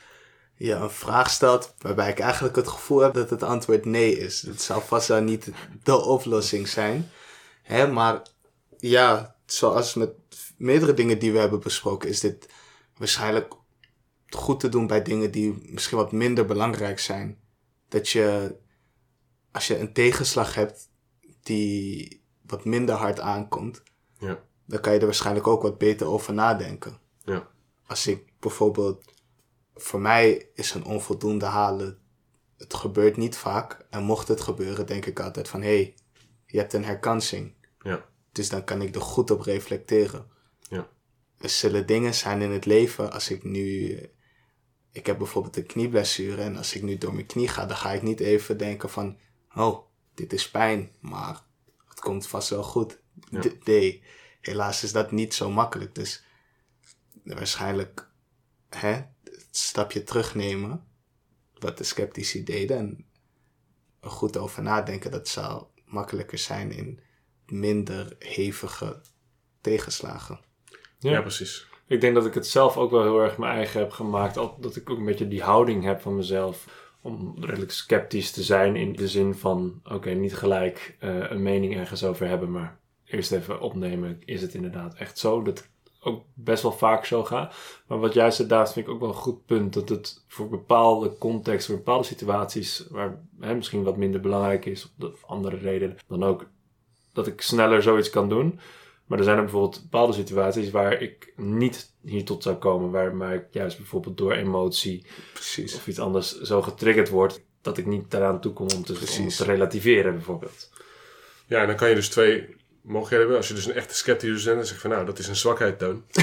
[0.54, 4.42] je een vraag stelt waarbij ik eigenlijk het gevoel heb dat het antwoord nee is.
[4.42, 5.50] Het zal vast wel niet
[5.82, 7.10] de oplossing zijn.
[7.62, 8.22] Hè, maar
[8.78, 10.10] ja, zoals met
[10.56, 12.48] meerdere dingen die we hebben besproken, is dit
[12.96, 13.54] waarschijnlijk
[14.28, 17.38] goed te doen bij dingen die misschien wat minder belangrijk zijn
[17.88, 18.56] dat je,
[19.52, 20.88] als je een tegenslag hebt
[21.42, 22.19] die
[22.50, 23.82] wat minder hard aankomt,
[24.18, 24.42] Ja.
[24.66, 26.98] dan kan je er waarschijnlijk ook wat beter over nadenken.
[27.24, 27.48] Ja.
[27.86, 29.04] Als ik bijvoorbeeld,
[29.74, 31.98] voor mij is een onvoldoende halen,
[32.56, 33.86] het gebeurt niet vaak.
[33.90, 35.94] En mocht het gebeuren, denk ik altijd van, hé, hey,
[36.46, 37.54] je hebt een herkansing.
[37.82, 38.04] Ja.
[38.32, 40.26] Dus dan kan ik er goed op reflecteren.
[40.68, 40.88] Ja.
[41.38, 43.98] Er zullen dingen zijn in het leven, als ik nu...
[44.92, 47.92] Ik heb bijvoorbeeld een knieblessure en als ik nu door mijn knie ga, dan ga
[47.92, 49.18] ik niet even denken van...
[49.54, 49.78] Oh,
[50.14, 51.42] dit is pijn, maar
[52.00, 53.00] het komt vast wel goed.
[53.30, 53.42] Ja.
[53.64, 54.02] Nee,
[54.40, 55.94] helaas is dat niet zo makkelijk.
[55.94, 56.24] Dus
[57.24, 58.10] waarschijnlijk
[58.68, 58.92] hè,
[59.24, 60.86] het stapje terugnemen,
[61.58, 63.06] wat de sceptici deden, en
[64.00, 67.00] er goed over nadenken, dat zou makkelijker zijn in
[67.46, 69.00] minder hevige
[69.60, 70.40] tegenslagen.
[70.98, 71.20] Ja, Ja.
[71.20, 71.66] precies.
[71.86, 74.36] Ik denk dat ik het zelf ook wel heel erg mijn eigen heb gemaakt.
[74.36, 76.88] Al- Dat ik ook een beetje die houding heb van mezelf.
[77.02, 79.80] Om redelijk sceptisch te zijn in de zin van...
[79.84, 82.50] Oké, niet gelijk eh, een mening ergens over hebben.
[82.50, 84.22] Maar eerst even opnemen.
[84.24, 85.42] Is het inderdaad echt zo?
[85.42, 85.68] Dat
[86.00, 87.54] ook best wel vaak zo gaat.
[87.86, 89.72] Maar wat jij zei, David, vind ik ook wel een goed punt.
[89.72, 92.86] Dat het voor bepaalde contexten, voor bepaalde situaties...
[92.90, 94.92] Waar hè, misschien wat minder belangrijk is.
[94.98, 95.96] Of andere redenen.
[96.06, 96.46] Dan ook
[97.12, 98.60] dat ik sneller zoiets kan doen.
[99.10, 102.90] Maar er zijn er bijvoorbeeld bepaalde situaties waar ik niet hier tot zou komen.
[102.90, 105.74] Waar maar ik juist bijvoorbeeld door emotie Precies.
[105.74, 107.40] of iets anders zo getriggerd word.
[107.62, 110.70] Dat ik niet daaraan toe kom om te, om te relativeren bijvoorbeeld.
[111.46, 113.36] Ja, en dan kan je dus twee mogelijkheden hebben.
[113.36, 115.36] Als je dus een echte scepticus bent, dan zeg je van nou, dat is een
[115.36, 116.04] zwakheid, Toon.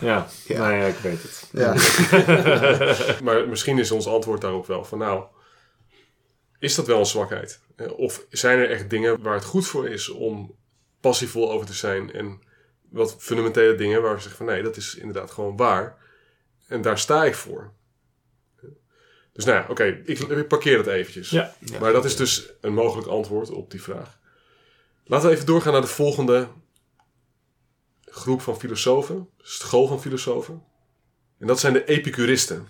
[0.00, 0.58] Ja, Ja.
[0.58, 1.48] nou ja, ik weet het.
[1.52, 1.74] Ja.
[3.24, 5.24] Maar misschien is ons antwoord daarop wel van nou,
[6.58, 7.60] is dat wel een zwakheid?
[7.76, 10.54] Eh, Of zijn er echt dingen waar het goed voor is om
[11.06, 12.40] passievol over te zijn en
[12.90, 15.96] wat fundamentele dingen waar we zeggen van nee, dat is inderdaad gewoon waar.
[16.66, 17.72] En daar sta ik voor.
[19.32, 21.30] Dus nou ja, oké, ik, ik parkeer dat eventjes.
[21.30, 21.54] Ja.
[21.58, 21.78] Ja.
[21.78, 24.18] Maar dat is dus een mogelijk antwoord op die vraag.
[25.04, 26.48] Laten we even doorgaan naar de volgende
[28.04, 30.62] groep van filosofen, school van filosofen.
[31.38, 32.68] En dat zijn de epicuristen.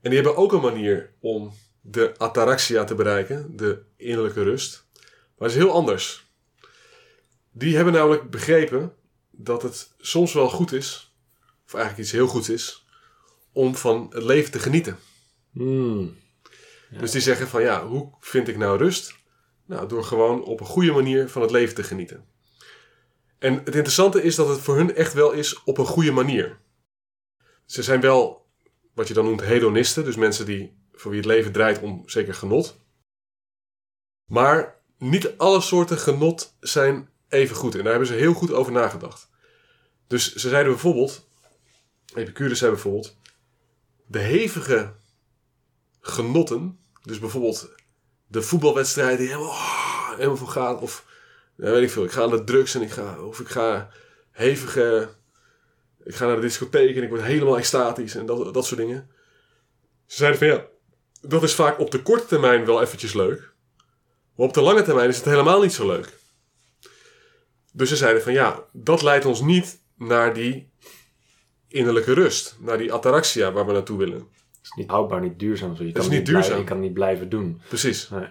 [0.00, 4.86] En die hebben ook een manier om de ataraxia te bereiken, de innerlijke rust.
[5.38, 6.23] Maar het is heel anders.
[7.56, 8.94] Die hebben namelijk begrepen
[9.30, 11.14] dat het soms wel goed is,
[11.66, 12.86] of eigenlijk iets heel goeds is,
[13.52, 14.98] om van het leven te genieten.
[15.52, 16.16] Hmm.
[16.98, 19.14] Dus die zeggen van ja, hoe vind ik nou rust?
[19.66, 22.24] Nou, door gewoon op een goede manier van het leven te genieten.
[23.38, 26.58] En het interessante is dat het voor hun echt wel is op een goede manier.
[27.64, 28.46] Ze zijn wel
[28.94, 32.34] wat je dan noemt hedonisten, dus mensen die voor wie het leven draait om zeker
[32.34, 32.80] genot.
[34.24, 37.74] Maar niet alle soorten genot zijn even goed.
[37.74, 39.28] En daar hebben ze heel goed over nagedacht.
[40.06, 41.28] Dus ze zeiden bijvoorbeeld,
[42.14, 43.16] Epicurus zei bijvoorbeeld,
[44.06, 44.94] de hevige
[46.00, 47.74] genotten, dus bijvoorbeeld
[48.26, 51.06] de voetbalwedstrijd die helemaal, oh, helemaal voor gaat, of
[51.56, 53.90] ja, weet ik veel, ik ga aan de drugs en ik ga, of ik ga
[54.30, 55.08] hevige,
[56.04, 59.10] ik ga naar de discotheek en ik word helemaal extatisch en dat, dat soort dingen.
[60.06, 60.66] Ze zeiden van ja,
[61.20, 63.52] dat is vaak op de korte termijn wel eventjes leuk,
[64.36, 66.22] maar op de lange termijn is het helemaal niet zo leuk.
[67.76, 70.70] Dus ze zeiden van ja, dat leidt ons niet naar die
[71.68, 74.18] innerlijke rust, naar die ataraxia waar we naartoe willen.
[74.18, 75.76] Het is niet houdbaar, niet duurzaam.
[75.76, 75.82] Zo.
[75.82, 76.58] Je Het kan is het niet duurzaam.
[76.58, 77.60] je kan het niet blijven doen.
[77.68, 78.08] Precies.
[78.08, 78.28] Nee.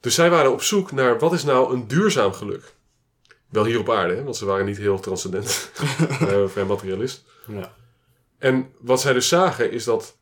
[0.00, 2.74] Dus zij waren op zoek naar wat is nou een duurzaam geluk.
[3.48, 5.50] Wel hier op aarde, hè, want ze waren niet heel transcendent.
[6.52, 7.24] vrij materialist.
[7.46, 7.74] Ja.
[8.38, 10.16] En wat zij dus zagen is dat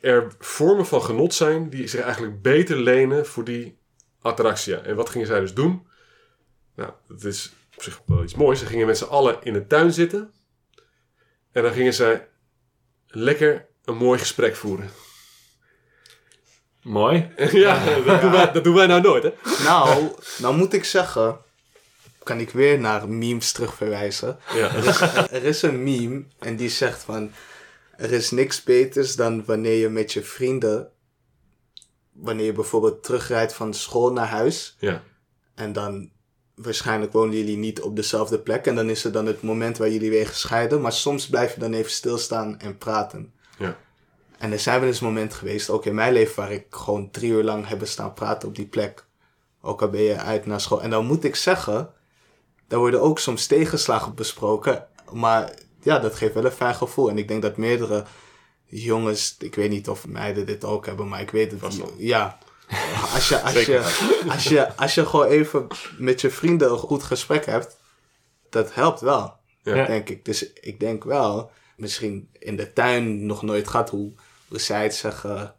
[0.00, 3.78] er vormen van genot zijn die zich eigenlijk beter lenen voor die
[4.20, 4.78] ataraxia.
[4.78, 5.86] En wat gingen zij dus doen?
[6.74, 7.52] Nou, dat is
[7.86, 8.58] op zich wel iets moois.
[8.58, 10.32] Ze gingen met z'n allen in de tuin zitten.
[11.52, 12.28] En dan gingen zij
[13.06, 14.90] lekker een mooi gesprek voeren.
[16.82, 17.32] Mooi.
[17.52, 19.32] ja, dat doen, wij, dat doen wij nou nooit, hè?
[19.64, 21.38] Nou, nou moet ik zeggen,
[22.22, 24.38] kan ik weer naar memes terugverwijzen.
[24.54, 24.74] Ja.
[25.30, 27.32] Er is een meme en die zegt van,
[27.96, 30.90] er is niks beters dan wanneer je met je vrienden,
[32.12, 35.02] wanneer je bijvoorbeeld terugrijdt van school naar huis ja.
[35.54, 36.11] en dan
[36.64, 39.90] waarschijnlijk wonen jullie niet op dezelfde plek en dan is er dan het moment waar
[39.90, 43.32] jullie weer gescheiden, maar soms blijf je dan even stilstaan en praten.
[43.58, 43.76] Ja.
[44.38, 47.30] En er zijn wel eens momenten geweest, ook in mijn leven, waar ik gewoon drie
[47.30, 49.04] uur lang heb staan praten op die plek.
[49.60, 50.82] Ook al ben je uit naar school.
[50.82, 51.90] En dan moet ik zeggen,
[52.68, 54.86] daar worden ook soms tegenslagen besproken.
[55.12, 57.10] Maar ja, dat geeft wel een fijn gevoel.
[57.10, 58.04] En ik denk dat meerdere
[58.64, 61.60] jongens, ik weet niet of meiden dit ook hebben, maar ik weet het.
[61.60, 61.94] Vast wel.
[61.98, 62.38] Ja.
[63.14, 63.78] Als je, als, je,
[64.28, 65.66] als, je, als je gewoon even
[65.98, 67.76] met je vrienden een goed gesprek hebt,
[68.50, 69.86] dat helpt wel, Ja.
[69.86, 70.24] denk ik.
[70.24, 74.12] Dus ik denk wel, misschien in de tuin nog nooit gehad, hoe,
[74.48, 75.54] hoe zij het zeggen,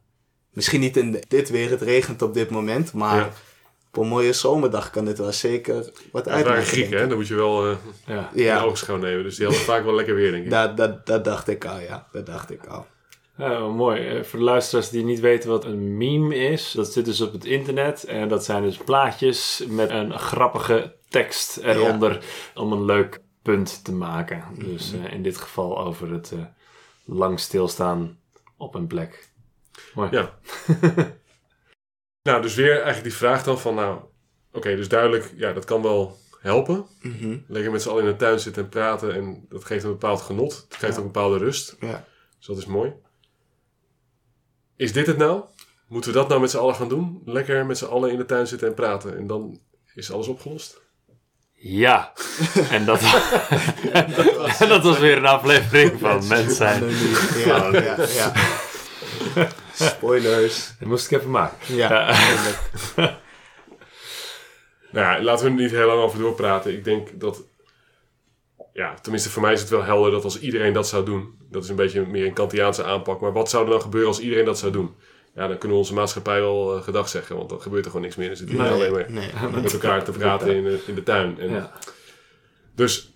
[0.52, 3.30] Misschien niet in dit weer, het regent op dit moment, maar Ja.
[3.92, 6.64] op een mooie zomerdag kan dit wel zeker wat Het waren uitmaken.
[6.66, 7.08] Grieken, hè?
[7.08, 8.62] Dan moet je wel eh Ja.
[8.62, 9.24] oogschouw nemen.
[9.24, 10.50] Dus die hadden vaak wel lekker weer, denk ik.
[10.50, 12.08] dat, dat, dat dacht ik al, ja.
[12.12, 12.86] Dat dacht ik al.
[13.36, 14.08] Wel mooi.
[14.08, 17.32] Eh, Voor de luisteraars die niet weten wat een meme is, dat zit dus op
[17.32, 18.04] het internet.
[18.04, 22.24] En dat zijn dus plaatjes met een grappige tekst eronder
[22.56, 24.44] om een leuk punt te maken.
[24.58, 26.40] Dus eh, in dit geval over het eh,
[27.06, 28.20] lang stilstaan
[28.58, 29.32] op een plek.
[29.94, 30.10] Mooi.
[30.12, 30.40] Ja.
[32.30, 34.00] nou, dus weer eigenlijk die vraag dan van, nou,
[34.54, 36.86] oké, dus duidelijk, ja, dat kan wel helpen.
[37.02, 37.38] Mhm.
[37.48, 40.22] Lekker met z'n allen in de tuin zitten en praten en dat geeft een bepaald
[40.22, 40.54] genot.
[40.70, 41.00] Het geeft Ja.
[41.00, 41.76] ook een bepaalde rust.
[41.80, 42.06] Ja.
[42.38, 42.94] Dus dat is mooi.
[44.76, 45.42] Is dit het nou?
[45.88, 47.22] Moeten we dat nou met z'n allen gaan doen?
[47.26, 49.60] Lekker met z'n allen in de tuin zitten en praten en dan
[49.96, 50.82] is alles opgelost?
[51.54, 52.14] Ja,
[52.70, 53.02] en dat,
[54.60, 56.84] en dat was weer een aflevering van Mens zijn.
[57.46, 58.34] Ja, ja, ja.
[59.74, 60.72] Spoilers.
[60.80, 61.76] Dat moest ik even maken.
[61.76, 62.16] Ja.
[64.92, 66.74] Nou ja, laten we er niet heel lang over doorpraten.
[66.74, 67.44] Ik denk dat,
[68.74, 71.64] ja, tenminste voor mij is het wel helder dat als iedereen dat zou doen, dat
[71.64, 74.46] is een beetje meer een Kantiaanse aanpak, maar wat zou er dan gebeuren als iedereen
[74.46, 74.96] dat zou doen?
[75.36, 78.06] Ja, dan kunnen we onze maatschappij wel eh, gedag zeggen, want dan gebeurt er gewoon
[78.06, 78.28] niks meer.
[78.28, 79.30] Dan zitten we alleen maar Nee,
[79.62, 81.40] met elkaar te praten in de, in de tuin.
[81.40, 81.72] En Ja.
[82.76, 83.14] Dus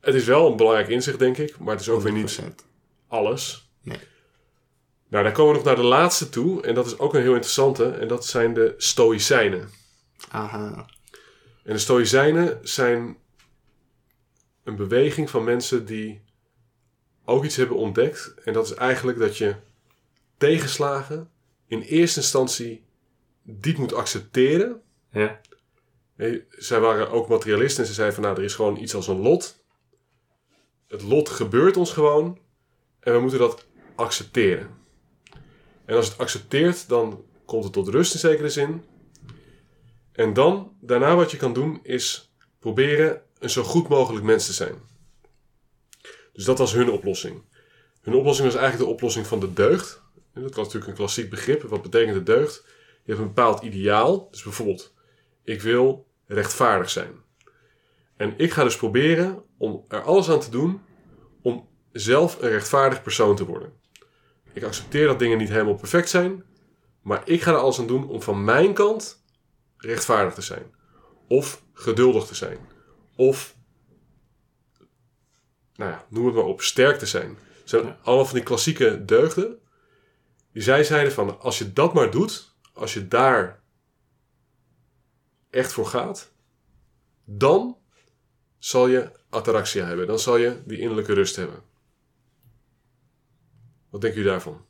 [0.00, 2.44] het is wel een belangrijk inzicht, denk ik, maar het is ook weer niet 100%.
[3.08, 3.70] alles.
[3.82, 3.98] Nee.
[5.08, 7.34] Nou, dan komen we nog naar de laatste toe, en dat is ook een heel
[7.34, 9.70] interessante, en dat zijn de Stoïcijnen.
[10.30, 10.86] Aha.
[11.64, 13.16] En de Stoïcijnen zijn
[14.64, 16.22] een beweging van mensen die
[17.24, 18.34] ook iets hebben ontdekt.
[18.44, 19.54] En dat is eigenlijk dat je
[20.36, 21.30] tegenslagen
[21.66, 22.84] in eerste instantie
[23.42, 24.82] diep moet accepteren.
[25.10, 25.40] Ja.
[26.48, 29.20] Zij waren ook materialisten en ze zeiden van nou, er is gewoon iets als een
[29.20, 29.64] lot.
[30.88, 32.38] Het lot gebeurt ons gewoon
[33.00, 34.70] en we moeten dat accepteren.
[35.84, 38.84] En als het accepteert, dan komt het tot rust in zekere zin.
[40.12, 44.52] En dan, daarna wat je kan doen, is proberen een zo goed mogelijk mens te
[44.52, 44.74] zijn.
[46.32, 47.42] Dus dat was hun oplossing.
[48.00, 50.02] Hun oplossing was eigenlijk de oplossing van de deugd.
[50.32, 51.62] En dat was natuurlijk een klassiek begrip.
[51.62, 52.64] Wat betekent de deugd?
[53.04, 54.28] Je hebt een bepaald ideaal.
[54.30, 54.94] Dus bijvoorbeeld,
[55.44, 57.12] ik wil rechtvaardig zijn.
[58.16, 60.80] En ik ga dus proberen om er alles aan te doen
[61.42, 63.72] om zelf een rechtvaardig persoon te worden.
[64.52, 66.44] Ik accepteer dat dingen niet helemaal perfect zijn,
[67.02, 69.24] maar ik ga er alles aan doen om van mijn kant
[69.76, 70.74] rechtvaardig te zijn.
[71.28, 72.58] Of geduldig te zijn.
[73.16, 73.56] Of,
[75.74, 77.38] nou ja, noem het maar op, sterk te zijn.
[77.64, 77.98] Ja.
[78.02, 79.58] allemaal van die klassieke deugden.
[80.52, 83.62] Die zij zeiden van, als je dat maar doet, als je daar
[85.50, 86.32] echt voor gaat,
[87.24, 87.76] dan
[88.58, 90.06] zal je ataraxia hebben.
[90.06, 91.62] Dan zal je die innerlijke rust hebben.
[93.90, 94.64] Wat denken jullie daarvan?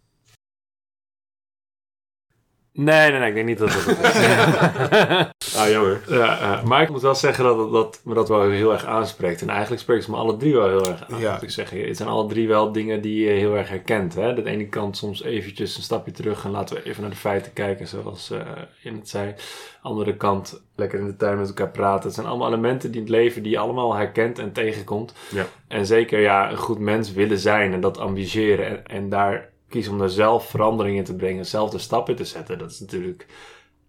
[2.74, 5.30] Nee, nee, nee, ik denk niet dat dat het is.
[5.56, 6.00] Ah, jammer.
[6.08, 9.42] Ja, maar ik moet wel zeggen dat, dat me dat wel heel erg aanspreekt.
[9.42, 11.20] En eigenlijk spreekt het me alle drie wel heel erg aan.
[11.20, 11.32] Ja.
[11.32, 11.86] Moet ik zeggen.
[11.86, 14.14] Het zijn alle drie wel dingen die je heel erg herkent.
[14.14, 14.34] Hè?
[14.34, 17.52] De ene kant soms eventjes een stapje terug en laten we even naar de feiten
[17.52, 18.40] kijken, zoals eh
[18.82, 19.34] in het zei.
[19.82, 22.04] Andere kant lekker in de tuin met elkaar praten.
[22.04, 25.14] Het zijn allemaal elementen die in het leven die je allemaal herkent en tegenkomt.
[25.30, 25.46] Ja.
[25.68, 29.92] En zeker ja, een goed mens willen zijn en dat ambitiëren en, en daar kiezen
[29.92, 32.58] om daar zelf verandering in te brengen, zelf de stap in te zetten.
[32.58, 33.26] Dat is natuurlijk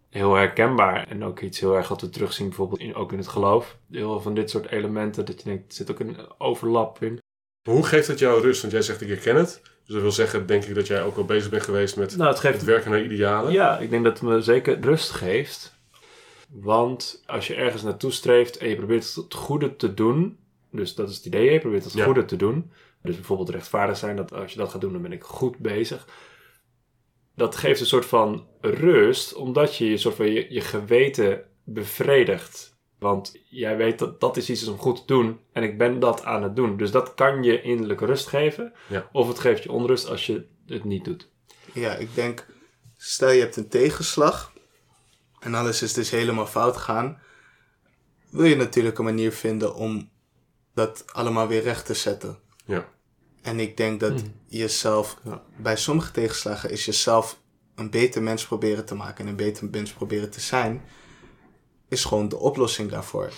[0.10, 1.08] heel herkenbaar.
[1.08, 3.78] En ook iets heel erg wat we terugzien, bijvoorbeeld in, ook in het geloof.
[3.91, 7.19] Heel veel van dit soort elementen, dat je denkt, er zit ook een overlap in.
[7.69, 8.62] Hoe geeft het jou rust?
[8.62, 9.62] Want jij zegt ik herken het.
[9.63, 12.30] Dus dat wil zeggen, denk ik dat jij ook wel bezig bent geweest met Nou,
[12.30, 13.52] het geeft het werken naar idealen.
[13.52, 15.76] Ja, ik denk dat het me zeker rust geeft.
[16.50, 20.38] Want als je ergens naartoe streeft en je probeert het goede te doen,
[20.72, 22.06] dus dat is het idee, je probeert het Ja.
[22.06, 22.72] goede te doen.
[23.04, 26.08] Dus bijvoorbeeld rechtvaardig zijn, dat als je dat gaat doen, dan ben ik goed bezig.
[27.36, 32.76] Dat geeft een soort van rust, omdat je je, soort van je, je geweten bevredigt.
[33.00, 36.24] Want jij weet dat dat is iets om goed te doen en ik ben dat
[36.24, 36.78] aan het doen.
[36.78, 38.74] Dus dat kan je innerlijke rust geven.
[38.88, 39.10] Ja.
[39.12, 41.30] Of het geeft je onrust als je het niet doet.
[41.74, 42.46] Ja, ik denk,
[42.98, 44.54] stel je hebt een tegenslag
[45.39, 47.22] en alles is dus helemaal fout gaan,
[48.30, 50.10] wil je natuurlijk een manier vinden om
[50.74, 52.39] dat allemaal weer recht te zetten.
[52.66, 52.93] Ja.
[53.44, 54.26] En ik denk dat Mhm.
[54.46, 55.44] jezelf, Ja.
[55.58, 57.40] bij sommige tegenslagen is jezelf
[57.76, 60.82] een beter mens proberen te maken en een beter mens proberen te zijn,
[61.88, 63.32] is gewoon de oplossing daarvoor.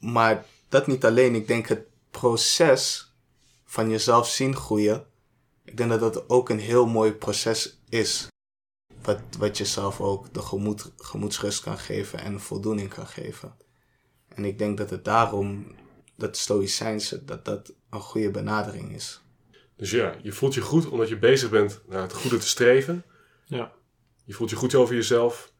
[0.00, 3.12] Maar dat niet alleen, ik denk het proces
[3.64, 5.06] van jezelf zien groeien,
[5.64, 8.28] ik denk dat dat ook een heel mooi proces is.
[9.02, 13.56] Wat, wat jezelf ook de gemoed, gemoedsrust kan geven en voldoening kan geven.
[14.28, 15.74] En ik denk dat het daarom,
[16.16, 19.20] dat stoïcijnse, dat dat een goede benadering is.
[19.76, 23.04] Dus ja, je voelt je goed omdat je bezig bent naar het goede te streven.
[23.44, 23.72] Ja.
[24.24, 25.52] Je voelt je goed over jezelf.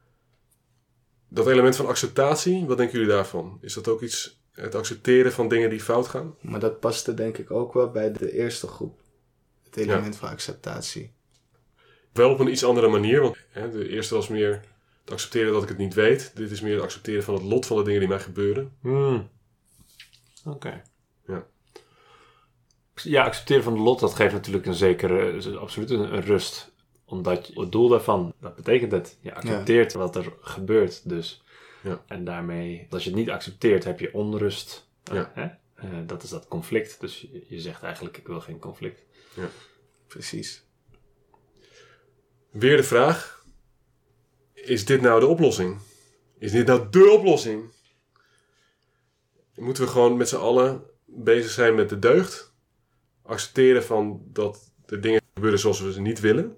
[1.29, 3.59] Dat element van acceptatie, wat denken jullie daarvan?
[3.61, 6.35] Is dat ook iets, het accepteren van dingen die fout gaan?
[6.41, 9.01] Maar dat paste denk ik ook wel bij de eerste groep.
[9.65, 11.15] Het element van acceptatie.
[12.13, 14.61] Wel op een iets andere manier, want hè, de eerste was meer
[15.01, 16.33] het accepteren dat ik het niet weet.
[16.35, 18.77] Dit is meer het accepteren van het lot van de dingen die mij gebeuren.
[18.81, 19.31] Hmm.
[20.45, 20.83] Oké.
[23.03, 26.73] Ja, accepteren van het lot, dat geeft natuurlijk een zekere, is absoluut een, een rust.
[27.05, 29.19] Omdat je- het doel daarvan, dat betekent het.
[29.21, 31.43] Je accepteert wat er gebeurt dus.
[31.83, 32.03] Ja.
[32.07, 34.89] En daarmee, als je het niet accepteert, heb je onrust.
[35.13, 35.31] Ja.
[35.35, 35.45] Hè?
[35.75, 37.01] Eh, dat is dat conflict.
[37.01, 39.03] Dus je, je zegt eigenlijk, ik wil geen conflict.
[40.07, 40.65] Precies.
[42.51, 43.45] Weer de vraag:
[44.55, 45.79] is dit nou de oplossing?
[46.39, 47.65] Is dit nou dé oplossing?
[49.55, 52.55] Moeten we gewoon met z'n allen bezig zijn met de deugd?
[53.27, 56.57] Accepteren van dat de dingen gebeuren zoals we ze niet willen.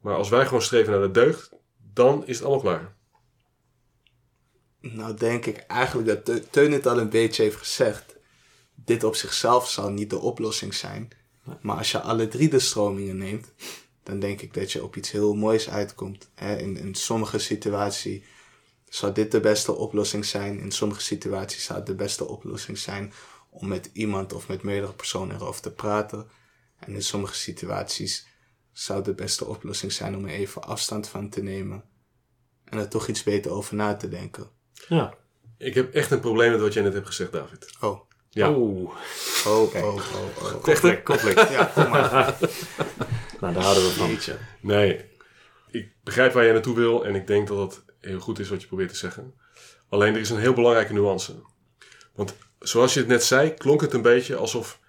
[0.00, 1.50] Maar als wij gewoon streven naar de deugd,
[1.92, 2.96] dan is het allemaal klaar.
[4.80, 8.16] Nou denk ik eigenlijk dat Te- Teun het al een beetje heeft gezegd.
[8.74, 11.08] Dit op zichzelf zal niet de oplossing zijn.
[11.60, 13.52] Maar als je alle drie de stromingen neemt,
[14.02, 16.30] dan denk ik dat je op iets heel moois uitkomt.
[16.36, 18.24] In, in sommige situaties
[18.88, 20.58] zou dit de beste oplossing zijn.
[20.58, 23.12] In sommige situaties zou het de beste oplossing zijn
[23.50, 26.28] om met iemand of met meerdere personen erover te praten.
[26.78, 28.26] En in sommige situaties
[28.72, 31.84] zou de beste oplossing zijn om er even afstand van te nemen.
[32.64, 34.50] En er toch iets beter over na te denken.
[34.88, 35.14] Ja.
[35.58, 37.76] Ik heb echt een probleem met wat jij net hebt gezegd, David.
[37.80, 38.50] Oh, Ja.
[38.50, 38.90] Oeh.
[39.46, 39.94] oh, oh, oh,
[40.42, 40.62] oh.
[40.62, 41.50] Conflict, conflict.
[41.50, 42.36] Ja, kom maar.
[43.40, 44.08] nou, daar houden we van.
[44.08, 44.38] Jeetje.
[44.60, 45.04] Nee,
[45.70, 48.60] ik begrijp waar jij naartoe wil en ik denk dat het heel goed is wat
[48.60, 49.34] je probeert te zeggen.
[49.88, 51.42] Alleen er is een heel belangrijke nuance.
[52.14, 54.80] Want zoals je het net zei, klonk het een beetje alsof...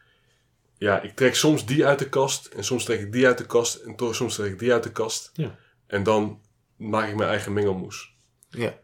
[0.78, 3.46] Ja, ik trek soms die uit de kast en soms trek ik die uit de
[3.46, 5.32] kast en toch soms trek ik die uit de kast.
[5.34, 5.58] Ja.
[5.88, 6.42] En dan
[6.76, 8.18] maak ik mijn eigen mengelmoes.
[8.50, 8.80] Ja,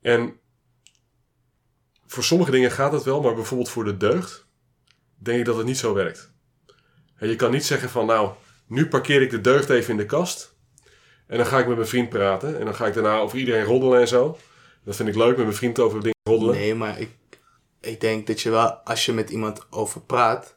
[0.00, 0.40] En
[2.06, 4.46] voor sommige dingen gaat het wel, maar bijvoorbeeld voor de deugd
[5.14, 6.32] denk ik dat het niet zo werkt.
[7.16, 8.30] En je kan niet zeggen van nou,
[8.66, 10.54] nu parkeer ik de deugd even in de kast
[11.26, 13.64] en dan ga ik met mijn vriend praten en dan ga ik daarna over iedereen
[13.64, 14.38] roddelen en zo.
[14.84, 16.54] Dat vind ik leuk, met mijn vriend over dingen roddelen.
[16.54, 17.10] nee, maar ik,
[17.80, 20.54] ik denk dat je wel, als je met iemand over praat,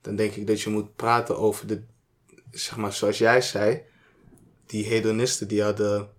[0.00, 1.82] dan denk ik dat je moet praten over de,
[2.50, 3.82] zeg maar zoals jij zei,
[4.66, 6.10] die hedonisten die hadden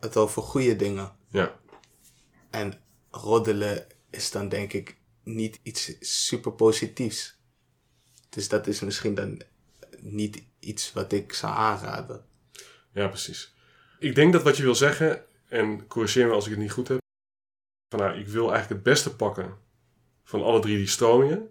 [0.00, 1.16] het over goede dingen.
[1.30, 1.60] Ja,
[2.50, 7.36] En roddelen is dan denk ik niet iets super positiefs.
[8.28, 9.42] Dus dat is misschien dan
[9.98, 12.24] niet iets wat ik zou aanraden.
[12.92, 13.54] ja, precies.
[13.98, 16.88] Ik denk dat wat je wil zeggen, en corrigeer me als ik het niet goed
[16.88, 16.98] heb,
[17.88, 19.58] van nou, ik wil eigenlijk het beste pakken
[20.28, 21.50] van alle drie die stromingen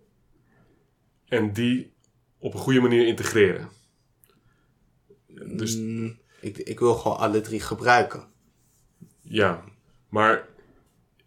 [1.28, 1.94] en die
[2.38, 3.70] op een goede manier integreren.
[5.56, 8.28] Dus Mm, ik, ik wil gewoon alle drie gebruiken.
[9.22, 9.63] Ja,
[10.10, 10.48] maar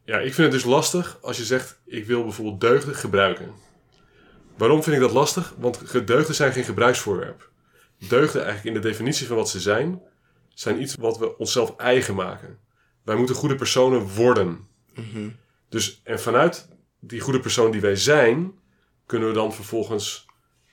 [0.05, 3.53] ja, ik vind het dus lastig als je zegt: ik wil bijvoorbeeld deugden gebruiken.
[4.57, 5.55] Waarom vind ik dat lastig?
[5.59, 7.51] Want deugden zijn geen gebruiksvoorwerp.
[8.09, 10.03] Deugden, eigenlijk in de definitie van wat ze zijn,
[10.49, 12.59] zijn iets wat we onszelf eigen maken.
[13.03, 14.69] Wij moeten goede personen worden.
[15.69, 16.69] Dus, en vanuit
[17.01, 18.53] die goede persoon die wij zijn,
[19.07, 20.27] kunnen we dan vervolgens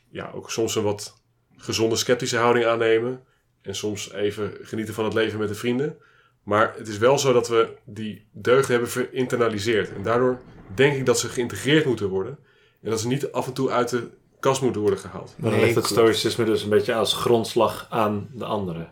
[0.09, 1.21] ja, ook soms een wat
[1.57, 3.23] gezonde sceptische houding aannemen.
[3.61, 5.97] En soms even genieten van het leven met de vrienden.
[6.43, 9.93] Maar het is wel zo dat we die deugden hebben verinternaliseerd.
[9.93, 10.41] En daardoor
[10.75, 12.37] denk ik dat ze geïntegreerd moeten worden.
[12.81, 14.09] En dat ze niet af en toe uit de
[14.39, 15.35] kast moeten worden gehaald.
[15.37, 18.89] Dan Nee, ligt het stoïcisme dus een beetje als grondslag aan de andere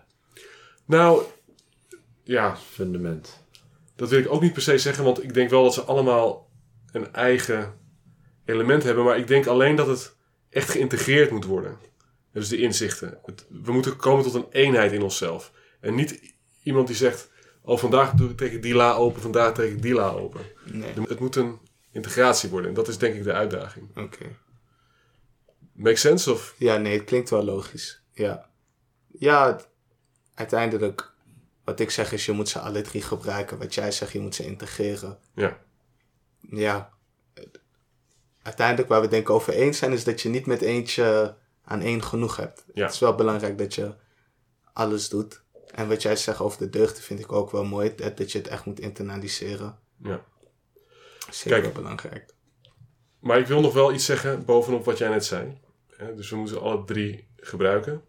[0.85, 1.21] Nou,
[2.23, 3.43] ja, fundament.
[3.95, 5.03] dat wil ik ook niet per se zeggen.
[5.03, 6.44] Want ik denk wel dat ze allemaal
[6.95, 7.73] een eigen
[8.45, 9.03] element hebben.
[9.03, 10.15] Maar ik denk alleen dat het
[10.49, 11.77] echt geïntegreerd moet worden.
[12.31, 13.19] Dus de inzichten.
[13.25, 15.51] Het- we moeten komen tot een eenheid in onszelf.
[15.79, 17.29] En niet iemand die zegt...
[17.61, 20.41] Oh, vandaag doe ik- trek ik die la open, vandaag trek ik die la open.
[20.63, 21.59] Nee, Het moet een
[21.91, 22.69] integratie worden.
[22.69, 23.97] En dat is denk ik de uitdaging.
[23.97, 24.25] oké.
[25.73, 26.31] Make sense?
[26.31, 26.55] Of...
[26.57, 28.01] Ja, nee, het klinkt wel logisch.
[28.13, 28.49] Ja.
[29.19, 29.59] Ja,
[30.33, 31.13] uiteindelijk,
[31.63, 33.57] wat ik zeg is, je moet ze alle drie gebruiken.
[33.57, 35.17] Wat jij zegt, je moet ze integreren.
[35.35, 35.57] Ja.
[36.49, 36.93] Ja.
[38.41, 41.35] Uiteindelijk, waar we het denk ik over eens zijn, is dat je niet met eentje
[41.63, 42.65] aan één genoeg hebt.
[42.73, 42.83] Ja.
[42.85, 43.95] Het is wel belangrijk dat je
[44.73, 45.43] alles doet.
[45.71, 47.95] En wat jij zegt over de deugden vind ik ook wel mooi.
[47.95, 49.79] Dat, dat je het echt moet internaliseren.
[50.03, 50.25] ja.
[51.29, 51.73] Zeker Kijk.
[51.73, 52.33] belangrijk.
[53.19, 55.57] Maar ik wil nog wel iets zeggen bovenop wat jij net zei.
[56.15, 58.03] Dus we moeten alle drie gebruiken.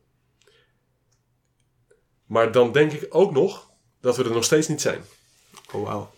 [2.26, 3.70] Maar dan denk ik ook nog
[4.00, 5.02] dat we er nog steeds niet zijn.
[5.72, 6.10] Oh, wauw.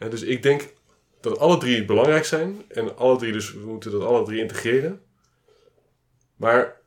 [0.00, 0.72] Hè, Dus ik denk
[1.20, 2.64] dat alle drie belangrijk zijn.
[2.68, 5.02] En alle drie, dus we moeten dat alle drie integreren.
[6.36, 6.80] Maar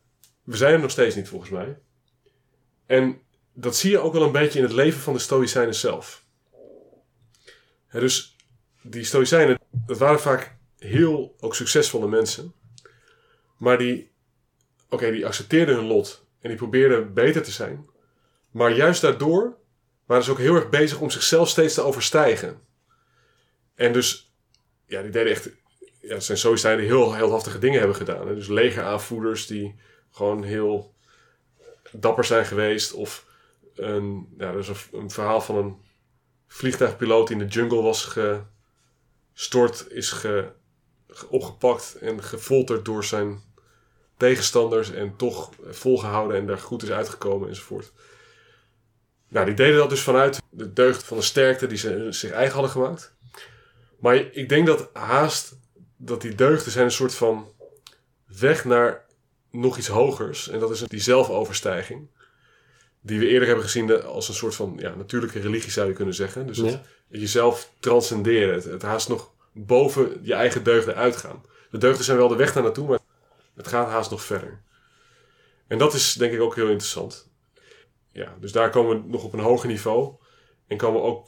[0.43, 1.77] we zijn er nog steeds niet volgens mij.
[2.85, 3.21] En
[3.53, 6.25] dat zie je ook wel een beetje in het leven van de Stoïcijnen zelf.
[7.91, 8.35] Dus
[8.81, 12.53] die Stoïcijnen, dat waren vaak heel ook succesvolle mensen.
[13.57, 14.11] Maar die,
[14.89, 17.89] oké, die accepteerden hun lot en die probeerden beter te zijn.
[18.51, 19.57] Maar juist daardoor
[20.05, 22.61] waren ze ook heel erg bezig om zichzelf steeds te overstijgen.
[23.75, 24.33] En dus,
[24.85, 25.49] ja, die deden echt,
[26.01, 28.27] ja, het zijn sowieso die heel heldhaftige dingen hebben gedaan.
[28.27, 28.35] Hè?
[28.35, 29.75] Dus legeraanvoerders die
[30.11, 30.93] gewoon heel
[31.91, 32.93] dapper zijn geweest.
[32.93, 33.25] Of
[33.75, 35.77] een, ja, er is een, een verhaal van een
[36.47, 38.15] vliegtuigpiloot die in de jungle was
[39.33, 40.51] gestort, is ge-
[41.29, 43.41] opgepakt en gefolterd door zijn
[44.17, 47.91] tegenstanders en toch volgehouden en daar goed is uitgekomen enzovoort.
[49.27, 52.53] Nou, die deden dat dus vanuit de deugd van de sterkte die ze zich eigen
[52.53, 53.12] hadden gemaakt.
[54.03, 55.57] Maar ik denk dat haast
[55.97, 57.51] dat die deugden zijn een soort van
[58.37, 59.05] weg naar
[59.51, 60.49] nog iets hogers.
[60.49, 62.07] En dat is die zelfoverstijging.
[63.01, 66.13] Die we eerder hebben gezien als een soort van ja, natuurlijke religie zou je kunnen
[66.13, 66.47] zeggen.
[66.47, 68.53] Dus het, jezelf transcenderen.
[68.53, 71.43] Het, het haast nog boven je eigen deugden uitgaan.
[71.71, 72.99] De deugden zijn wel de weg daar naartoe, maar
[73.55, 74.61] het gaat haast nog verder.
[75.67, 77.29] En dat is denk ik ook heel interessant.
[78.11, 80.13] Ja, dus daar komen we nog op een hoger niveau.
[80.67, 81.27] En komen we ook,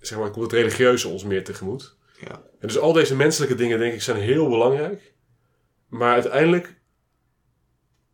[0.00, 1.96] zeg maar, komt het religieuze ons meer tegemoet.
[2.28, 2.42] Ja.
[2.58, 5.14] En dus al deze menselijke dingen, denk ik, zijn heel belangrijk.
[5.88, 6.74] Maar uiteindelijk,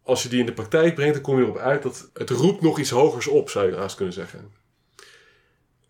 [0.02, 2.60] als je die in de praktijk brengt, dan kom je erop uit dat het roept
[2.60, 4.52] nog iets hogers op, zou je haast kunnen zeggen.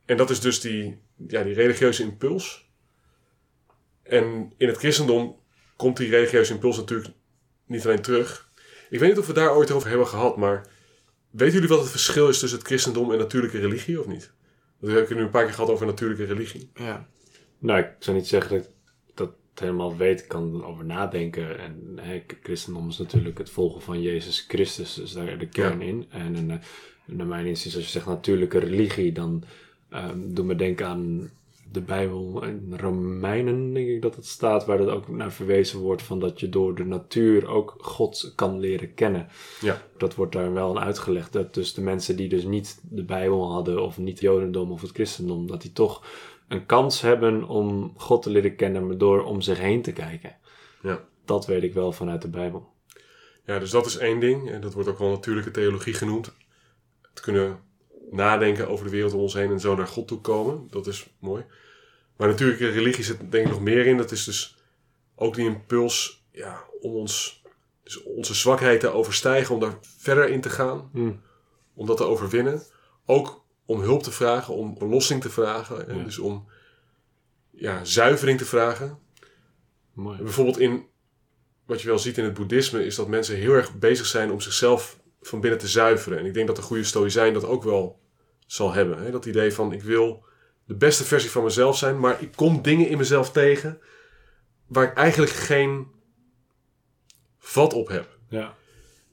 [0.05, 2.68] En dat is dus die, ja, die religieuze impuls.
[4.03, 5.39] En in het christendom
[5.77, 7.14] komt die religieuze impuls natuurlijk
[7.66, 8.51] niet alleen terug.
[8.91, 10.66] Ik weet niet of we daar ooit over hebben gehad, maar
[11.31, 14.33] weten jullie wat het verschil is tussen het christendom en natuurlijke religie of niet?
[14.81, 16.71] Dat heb ik nu een paar keer gehad over natuurlijke religie.
[16.75, 17.09] Ja.
[17.61, 18.71] Nou, ik zou niet zeggen dat ik
[19.15, 20.21] dat helemaal weet.
[20.21, 21.59] Ik kan erover nadenken.
[21.59, 24.95] En hè, christendom is natuurlijk het volgen van Jezus Christus.
[24.95, 25.87] Dus daar de kern Ja.
[25.87, 26.07] in.
[26.11, 26.57] En, en eh,
[27.05, 29.45] naar mijn inziens, als je zegt natuurlijke religie, dan
[29.91, 31.31] ehm doe me denken aan
[31.73, 36.03] de Bijbel en Romeinen, denk ik dat het staat, waar dat ook naar verwezen wordt
[36.03, 39.29] van dat je door de natuur ook God kan leren kennen.
[39.61, 39.83] Ja.
[39.97, 41.33] Dat wordt daar wel aan uitgelegd.
[41.33, 44.81] Dat dus de mensen die dus niet de Bijbel hadden, of niet het Jodendom of
[44.81, 46.05] het Christendom, dat die toch
[46.51, 50.36] een kans hebben om God te leren kennen, maar door om zich heen te kijken.
[50.82, 51.05] Ja.
[51.24, 52.72] Dat weet ik wel vanuit de Bijbel.
[53.44, 54.51] Ja, dus dat is één ding.
[54.51, 56.32] En dat wordt ook wel natuurlijke theologie genoemd.
[57.11, 57.61] Het kunnen
[58.11, 60.66] nadenken over de wereld om ons heen en zo naar God toe komen.
[60.70, 61.44] Dat is mooi.
[62.16, 63.96] Maar natuurlijke religie zit denk ik nog meer in.
[63.96, 64.57] Dat is dus
[65.14, 67.42] ook die impuls ja, om ons,
[67.82, 70.90] dus onze zwakheid te overstijgen, om daar verder in te gaan.
[70.92, 71.20] Hmm.
[71.74, 72.62] Om dat te overwinnen.
[73.07, 73.39] Ook
[73.71, 75.89] om hulp te vragen, om verlossing te vragen.
[75.89, 76.05] En Ja.
[76.05, 76.49] dus om
[77.51, 78.99] ja, zuivering te vragen.
[79.93, 80.23] Mooi.
[80.23, 80.87] Bijvoorbeeld in
[81.66, 84.41] wat je wel ziet in het boeddhisme is dat mensen heel erg bezig zijn om
[84.41, 86.18] zichzelf van binnen te zuiveren.
[86.18, 88.01] En ik denk dat de goede stoïcijn dat ook wel
[88.47, 89.03] zal hebben.
[89.03, 89.11] Hè?
[89.11, 90.25] Dat idee van ik wil
[90.64, 93.81] de beste versie van mezelf zijn, maar ik kom dingen in mezelf tegen
[94.66, 95.87] waar ik eigenlijk geen
[97.39, 98.18] vat op heb.
[98.29, 98.55] Ja.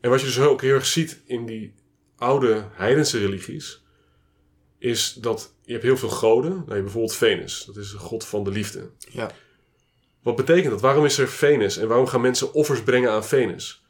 [0.02, 1.76] En wat je dus ook heel erg ziet in die
[2.16, 3.86] oude heidense religies,
[4.78, 6.52] is dat je hebt heel veel goden.
[6.52, 8.90] Nou, je hebt bijvoorbeeld Venus, dat is de god van de liefde.
[9.10, 9.32] Ja.
[10.22, 10.82] Wat betekent dat?
[10.82, 13.84] Waarom is er Venus en waarom gaan mensen offers brengen aan Venus?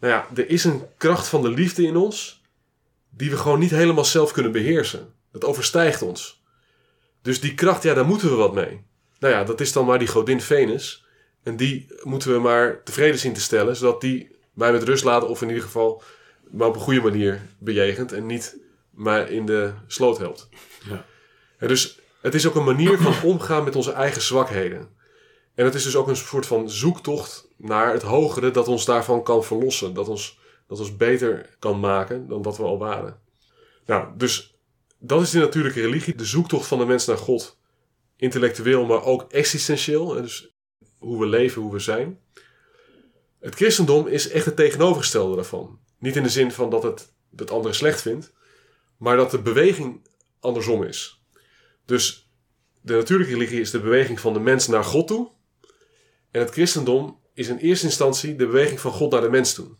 [0.00, 2.42] Nou ja, er is een kracht van de liefde in ons
[3.10, 5.14] die we gewoon niet helemaal zelf kunnen beheersen.
[5.32, 6.42] Dat overstijgt ons.
[7.22, 8.84] Dus die kracht, ja, daar moeten we wat mee.
[9.18, 11.04] Nou ja, dat is dan maar die godin Venus.
[11.42, 15.28] En die moeten we maar tevreden zien te stellen, zodat die mij met rust laten
[15.28, 16.02] of in ieder geval
[16.50, 18.56] maar op een goede manier bejegent en niet
[18.96, 20.48] maar in de sloot helpt.
[20.88, 21.04] Ja.
[21.58, 24.88] En dus het is ook een manier van omgaan met onze eigen zwakheden.
[25.54, 29.22] En het is dus ook een soort van zoektocht naar het hogere dat ons daarvan
[29.22, 29.94] kan verlossen.
[29.94, 33.20] Dat ons, dat ons beter kan maken dan dat we al waren.
[33.86, 34.58] Nou, dus
[34.98, 36.14] dat is de natuurlijke religie.
[36.14, 37.58] De zoektocht van de mens naar God.
[38.16, 40.16] Intellectueel, maar ook existentieel.
[40.16, 40.54] En Dus
[40.98, 42.18] hoe we leven, hoe we zijn.
[43.40, 45.78] Het christendom is echt het tegenovergestelde daarvan.
[45.98, 48.32] Niet in de zin van dat het het andere slecht vindt.
[48.96, 50.08] Maar dat de beweging
[50.40, 51.20] andersom is.
[51.84, 52.30] Dus
[52.80, 55.30] de natuurlijke religie is de beweging van de mens naar God toe.
[56.30, 59.76] En het christendom is in eerste instantie de beweging van God naar de mens toe.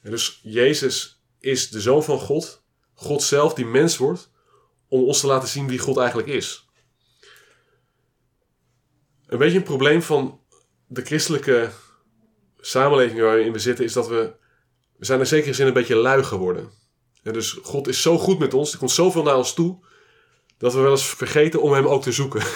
[0.00, 2.62] En dus Jezus is de zoon van God,
[2.94, 4.30] God zelf die mens wordt,
[4.88, 6.68] om ons te laten zien wie God eigenlijk is.
[9.26, 10.40] Een beetje een probleem van
[10.86, 11.70] de christelijke
[12.60, 14.34] samenleving waarin we zitten, is dat we,
[14.96, 16.70] we zijn in zekere zin een beetje lui geworden.
[17.22, 19.78] En dus God is zo goed met ons, er komt zoveel naar ons toe,
[20.58, 22.42] dat we wel eens vergeten om hem ook te zoeken.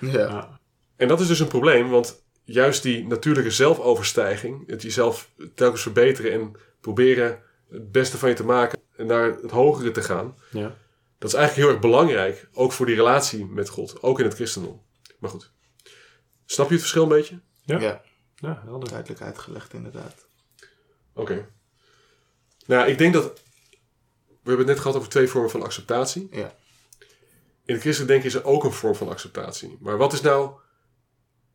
[0.00, 0.60] Ja.
[0.96, 6.32] En dat is dus een probleem, want juist die natuurlijke zelfoverstijging, het jezelf telkens verbeteren
[6.32, 10.36] en proberen het beste van je te maken en naar het hogere te gaan.
[10.50, 10.76] Ja.
[11.18, 14.34] Dat is eigenlijk heel erg belangrijk, ook voor die relatie met God, ook in het
[14.34, 14.82] christendom.
[15.18, 15.50] Maar goed,
[16.46, 17.40] snap je het verschil een beetje?
[17.62, 17.80] Ja.
[17.80, 18.02] Ja,
[18.36, 18.88] Ja, helder.
[18.88, 20.26] duidelijk uitgelegd inderdaad.
[21.14, 21.48] Oké.
[22.66, 23.42] Nou, ik denk dat.
[24.44, 26.28] We hebben het net gehad over twee vormen van acceptatie.
[26.30, 26.56] Ja.
[27.64, 29.76] In het christelijk denken is er ook een vorm van acceptatie.
[29.80, 30.58] Maar wat is nou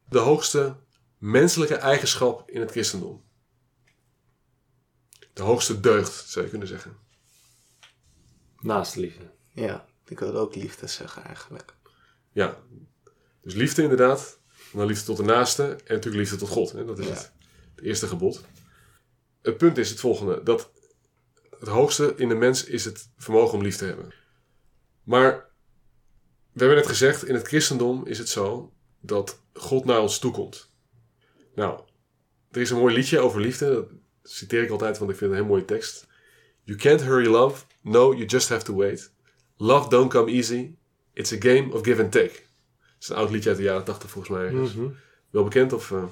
[0.10, 0.76] de hoogste
[1.18, 3.24] menselijke eigenschap in het christendom?
[5.34, 6.98] De hoogste deugd, zou je kunnen zeggen.
[8.60, 9.32] Naast de liefde.
[9.50, 11.76] Ja, ik wilde ook liefde zeggen eigenlijk.
[12.32, 12.58] Ja.
[13.42, 14.40] Dus liefde inderdaad.
[14.72, 15.64] En dan liefde tot de naaste.
[15.64, 16.72] En natuurlijk liefde tot God.
[16.72, 16.86] Hè?
[16.86, 17.12] Dat is Ja.
[17.14, 17.32] het,
[17.76, 18.42] het eerste gebod.
[19.42, 20.44] Het punt is het volgende.
[20.44, 20.72] Dat
[21.60, 24.14] het hoogste in de mens is het vermogen om lief te hebben.
[25.04, 25.32] Maar
[26.52, 30.72] we hebben net gezegd, in het christendom is het zo dat God naar ons toekomt.
[31.56, 31.80] Nou,
[32.52, 33.70] er is een mooi liedje over liefde.
[33.74, 33.88] Dat
[34.24, 36.08] citeer ik altijd, want ik vind het een heel mooie tekst.
[36.64, 37.66] You can't hurry love.
[37.82, 39.12] No, you just have to wait.
[39.58, 40.76] Love don't come easy.
[41.14, 42.32] It's a game of give and take.
[42.32, 44.52] Het is een oud liedje uit de jaren 80 volgens mij.
[44.52, 44.88] Mhm.
[45.30, 45.92] Wel bekend of...
[45.92, 46.04] eh,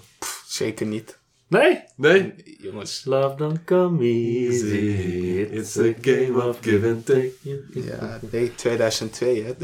[0.48, 1.20] Zeker niet.
[1.50, 1.84] Nee?
[1.96, 2.34] Nee?
[2.62, 5.48] Jongens, Love don't come easy.
[5.52, 7.32] It's a game of give and take.
[7.74, 9.54] ja, nee, 2002 hè.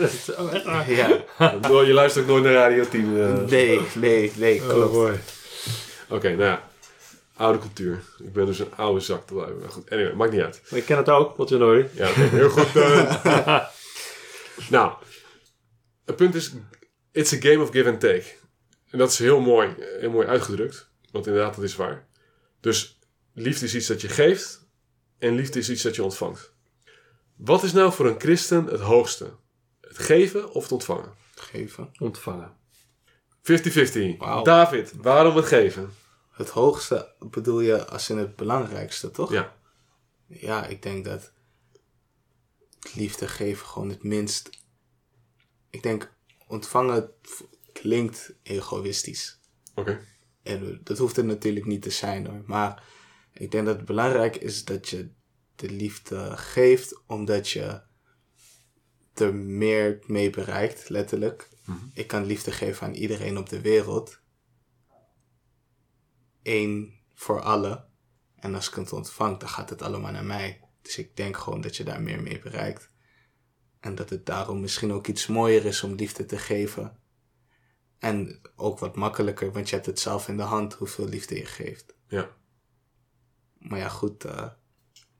[0.00, 0.90] Dus, oh, echt waar?
[0.90, 1.08] ja,
[1.86, 3.16] je luistert ook nooit naar Radio 10.
[3.20, 3.42] eh.
[3.50, 5.18] nee, nee, nee, Oh, klopt.
[6.08, 6.68] Oké, nou ja.
[7.36, 8.02] Oude cultuur.
[8.24, 9.58] Ik ben dus een oude zak te blijven.
[9.58, 10.60] Maar goed, anyway, maakt niet uit.
[10.70, 11.90] Maar ik ken het ook, wat je nooit.
[11.94, 12.76] Ja, heel goed.
[12.76, 13.60] eh.
[14.70, 14.92] nou,
[16.04, 16.52] het punt is,
[17.12, 18.24] it's a game of give and take.
[18.96, 20.90] En dat is heel mooi, heel mooi uitgedrukt.
[21.10, 22.06] Want inderdaad, dat is waar.
[22.60, 22.98] Dus
[23.32, 24.66] liefde is iets dat je geeft
[25.18, 26.52] en liefde is iets dat je ontvangt.
[27.34, 29.36] Wat is nou voor een christen het hoogste?
[29.80, 31.14] Het geven of het ontvangen?
[31.14, 31.18] 50-50.
[31.34, 31.90] Geven.
[31.98, 32.56] Ontvangen.
[34.18, 34.42] Wauw.
[34.42, 35.94] David, waarom het geven?
[36.30, 39.32] Het hoogste bedoel je als in het belangrijkste, toch?
[39.32, 39.56] Ja,
[40.26, 41.32] Ja, ik denk dat
[42.94, 44.50] liefde geven gewoon het minst.
[45.70, 46.12] Ik denk
[46.46, 47.10] ontvangen
[47.80, 49.40] klinkt egoïstisch.
[49.74, 50.00] oké.
[50.42, 52.42] En dat hoeft het natuurlijk niet te zijn hoor.
[52.46, 52.82] Maar
[53.32, 55.10] ik denk dat het belangrijk is dat je
[55.54, 57.82] de liefde geeft omdat je
[59.14, 61.48] er meer mee bereikt, letterlijk.
[61.94, 64.20] Ik kan liefde geven aan iedereen op de wereld.
[66.42, 67.88] Eén voor allen.
[68.36, 70.60] En als ik het ontvang, dan gaat het allemaal naar mij.
[70.82, 72.90] Dus ik denk gewoon dat je daar meer mee bereikt.
[73.80, 77.00] En dat het daarom misschien ook iets mooier is om liefde te geven.
[77.98, 81.46] En ook wat makkelijker, want je hebt het zelf in de hand hoeveel liefde je
[81.46, 81.94] geeft.
[82.08, 82.28] Ja.
[83.58, 84.46] Maar ja, goed, eh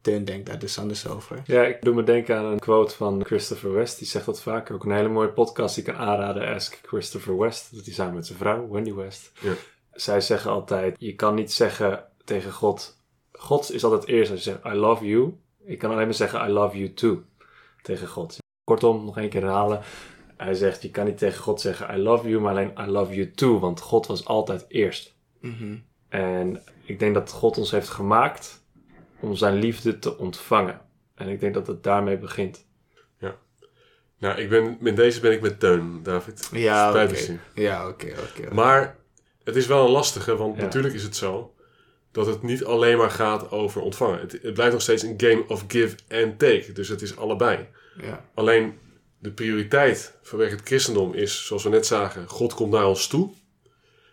[0.06, 1.42] Teun denkt daar dus anders over.
[1.46, 3.98] Ja, ik doe me denken aan een quote van Christopher West.
[3.98, 4.70] Die zegt dat vaak.
[4.70, 6.54] Ook een hele mooie podcast die ik kan aanraden.
[6.54, 7.74] Ask Christopher West.
[7.74, 9.32] Dat hij samen met zijn vrouw, Wendy West.
[9.40, 9.52] Ja.
[9.92, 12.96] Zij zeggen altijd, je kan niet zeggen tegen God...
[13.32, 15.34] God is altijd eerst als je zegt, I love you.
[15.66, 17.22] Je kan alleen maar zeggen, I love you too.
[17.82, 18.36] Tegen God.
[18.64, 19.82] Kortom, nog één keer herhalen.
[20.36, 23.14] Hij zegt, je kan niet tegen God zeggen, I love you, maar alleen I love
[23.14, 23.58] you too.
[23.58, 25.16] Want God was altijd eerst.
[25.40, 25.76] Mhm.
[26.08, 28.64] En ik denk dat God ons heeft gemaakt
[29.20, 30.80] om zijn liefde te ontvangen.
[31.14, 32.64] En ik denk dat het daarmee begint.
[34.18, 36.48] Nou, ik ben, met deze ben ik met Teun, David.
[36.52, 37.60] Ja, Spijt oké.
[37.62, 38.54] Ja, oké, oké.
[38.54, 38.96] Maar
[39.44, 40.62] het is wel een lastige, want Ja.
[40.62, 41.54] natuurlijk is het zo
[42.12, 44.20] dat het niet alleen maar gaat over ontvangen.
[44.20, 46.72] Het, het blijft nog steeds een game of give and take.
[46.72, 47.68] Dus het is allebei.
[48.02, 48.78] Ja, Alleen
[49.18, 53.34] de prioriteit vanwege het christendom is, zoals we net zagen, God komt naar ons toe.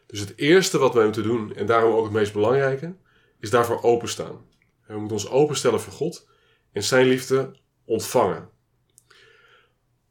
[0.05, 2.95] Dus het eerste wat wij moeten doen, en daarom ook het meest belangrijke,
[3.39, 4.45] is daarvoor openstaan.
[4.87, 6.27] En we moeten ons openstellen voor God
[6.71, 8.49] en zijn liefde ontvangen.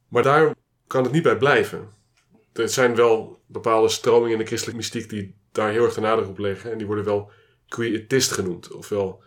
[0.09, 0.55] Maar daar
[0.87, 1.89] kan het niet bij blijven.
[2.53, 6.29] Er zijn wel bepaalde stromingen in de christelijke mystiek die daar heel erg de nadruk
[6.29, 6.71] op leggen.
[6.71, 7.31] En die worden wel
[7.69, 9.23] quietist genoemd, ofwel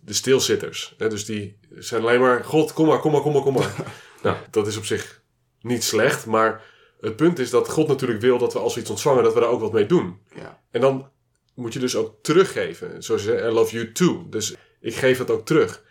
[0.00, 0.94] de stilzitters.
[0.98, 3.74] Dus die zijn alleen maar, God, kom maar, kom maar, kom maar, kom maar.
[4.26, 5.22] nou, dat is op zich
[5.60, 6.62] niet slecht, maar
[7.00, 9.40] het punt is dat God natuurlijk wil dat we als we iets ontvangen, dat we
[9.40, 10.20] daar ook wat mee doen.
[10.34, 11.10] ja, En dan
[11.54, 13.02] moet je dus ook teruggeven.
[13.02, 14.26] Zoals je zegt, I love you too.
[14.28, 15.84] Dus ik geef het ook terug.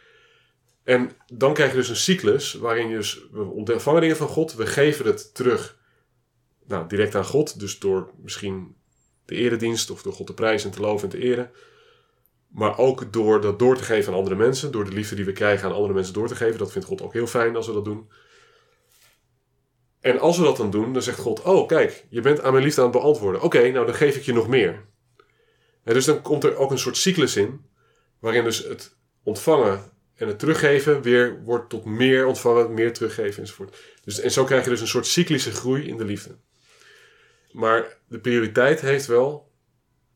[0.83, 4.53] En dan krijg je dus een cyclus waarin je dus, we ontvangen dingen van God,
[4.53, 5.77] we geven het terug.
[6.67, 8.75] Nou, direct aan God, dus door misschien
[9.25, 11.51] de eredienst of door God te prijzen en te loven en te eren.
[12.47, 15.31] Maar ook door dat door te geven aan andere mensen, door de liefde die we
[15.31, 16.59] krijgen aan andere mensen door te geven.
[16.59, 18.09] Dat vindt God ook heel fijn als we dat doen.
[20.05, 22.63] En als we dat dan doen, dan zegt God: Oh, kijk, je bent aan mijn
[22.63, 23.41] liefde aan het beantwoorden.
[23.41, 24.85] Oké, nou dan geef ik je nog meer.
[25.83, 27.65] En dus dan komt er ook een soort cyclus in,
[28.19, 33.77] waarin dus het ontvangen en het teruggeven weer wordt tot meer ontvangen, meer teruggeven enzovoort.
[34.03, 36.37] Dus, en zo krijg je dus een soort cyclische groei in de liefde.
[37.51, 39.51] Maar de prioriteit heeft wel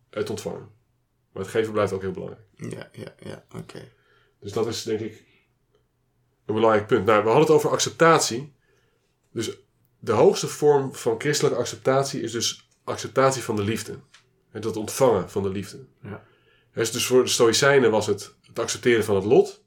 [0.10, 0.70] het ontvangen.
[1.32, 2.46] Maar het geven blijft ook heel belangrijk.
[2.56, 3.92] Ja, ja, ja, oké.
[4.40, 5.24] Dus dat is denk ik
[6.46, 7.06] een belangrijk punt.
[7.06, 8.54] Nou, we hadden het over acceptatie.
[9.32, 9.68] Dus
[10.00, 14.00] de hoogste vorm van christelijke acceptatie is dus acceptatie van de liefde.
[14.52, 15.86] En dat ontvangen van de liefde.
[16.02, 16.24] Ja.
[16.74, 19.64] Dus dus voor de Stoïcijnen was het het accepteren van het lot.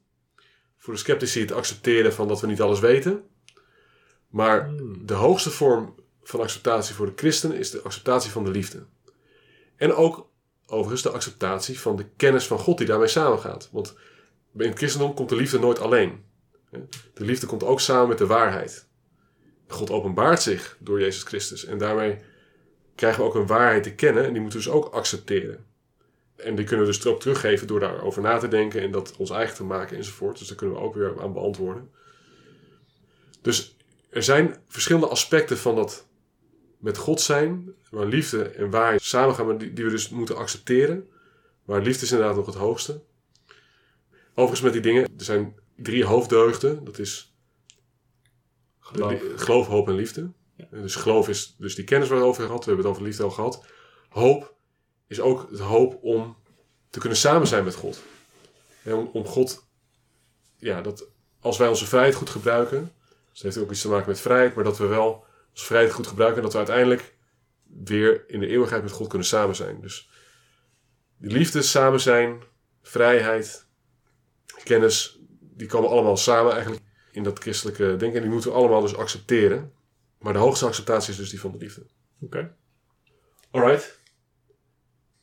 [0.77, 3.23] Voor de sceptici het accepteren van dat we niet alles weten.
[4.27, 4.71] Maar
[5.01, 8.85] de hoogste vorm van acceptatie voor de christen is de acceptatie van de liefde.
[9.75, 10.29] En ook
[10.65, 13.69] overigens de acceptatie van de kennis van God die daarmee samengaat.
[13.71, 13.95] Want
[14.57, 16.23] in het christendom komt de liefde nooit alleen.
[17.13, 18.87] De liefde komt ook samen met de waarheid.
[19.73, 21.65] God openbaart zich door Jezus Christus.
[21.65, 22.17] En daarmee
[22.95, 24.25] krijgen we ook een waarheid te kennen.
[24.25, 25.65] En die moeten we dus ook accepteren.
[26.35, 28.81] En die kunnen we dus erop teruggeven door daarover na te denken.
[28.81, 30.37] En dat ons eigen te maken enzovoort.
[30.37, 31.91] Dus daar kunnen we ook weer aan beantwoorden.
[33.41, 33.77] Dus
[34.09, 36.07] er zijn verschillende aspecten van dat
[36.77, 37.73] met God zijn.
[37.89, 39.45] Waar liefde en waarheid samen gaan.
[39.45, 41.07] maar Die, die we dus moeten accepteren.
[41.65, 43.01] Maar liefde is inderdaad nog het hoogste.
[44.29, 45.03] Overigens met die dingen.
[45.03, 46.83] Er zijn drie hoofddeugden.
[46.83, 47.32] Dat is
[48.83, 49.67] Geloof.
[49.67, 50.31] hoop en liefde.
[50.71, 52.59] Dus geloof is dus die kennis waar we het over gehad.
[52.59, 53.65] We hebben het over liefde al gehad.
[54.09, 54.55] Hoop
[55.07, 56.37] is ook het hoop om
[56.89, 58.01] te kunnen samen zijn met God.
[58.83, 59.67] En om, om God,
[60.57, 61.07] ja, dat
[61.39, 62.91] als wij onze vrijheid goed gebruiken,
[63.31, 65.93] dus dat heeft ook iets te maken met vrijheid, maar dat we wel onze vrijheid
[65.93, 67.15] goed gebruiken en dat we uiteindelijk
[67.83, 69.81] weer in de eeuwigheid met God kunnen samen zijn.
[69.81, 70.09] Dus
[71.17, 72.43] die liefde, samen zijn,
[72.81, 73.67] vrijheid,
[74.63, 76.82] kennis, die komen allemaal samen eigenlijk
[77.13, 78.15] in dat christelijke denken.
[78.15, 79.73] En die moeten we allemaal dus accepteren.
[80.19, 81.85] Maar de hoogste acceptatie is dus die van de liefde.
[82.21, 82.55] Oké.
[83.51, 83.99] Alright.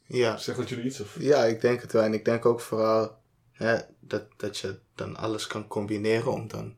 [0.07, 0.36] Ja.
[0.36, 1.01] Zegt dat jullie iets?
[1.01, 1.16] Of?
[1.18, 2.03] ja, ik denk het wel.
[2.03, 3.18] En ik denk ook vooral
[3.53, 6.76] hè, dat, dat je dan alles kan combineren om dan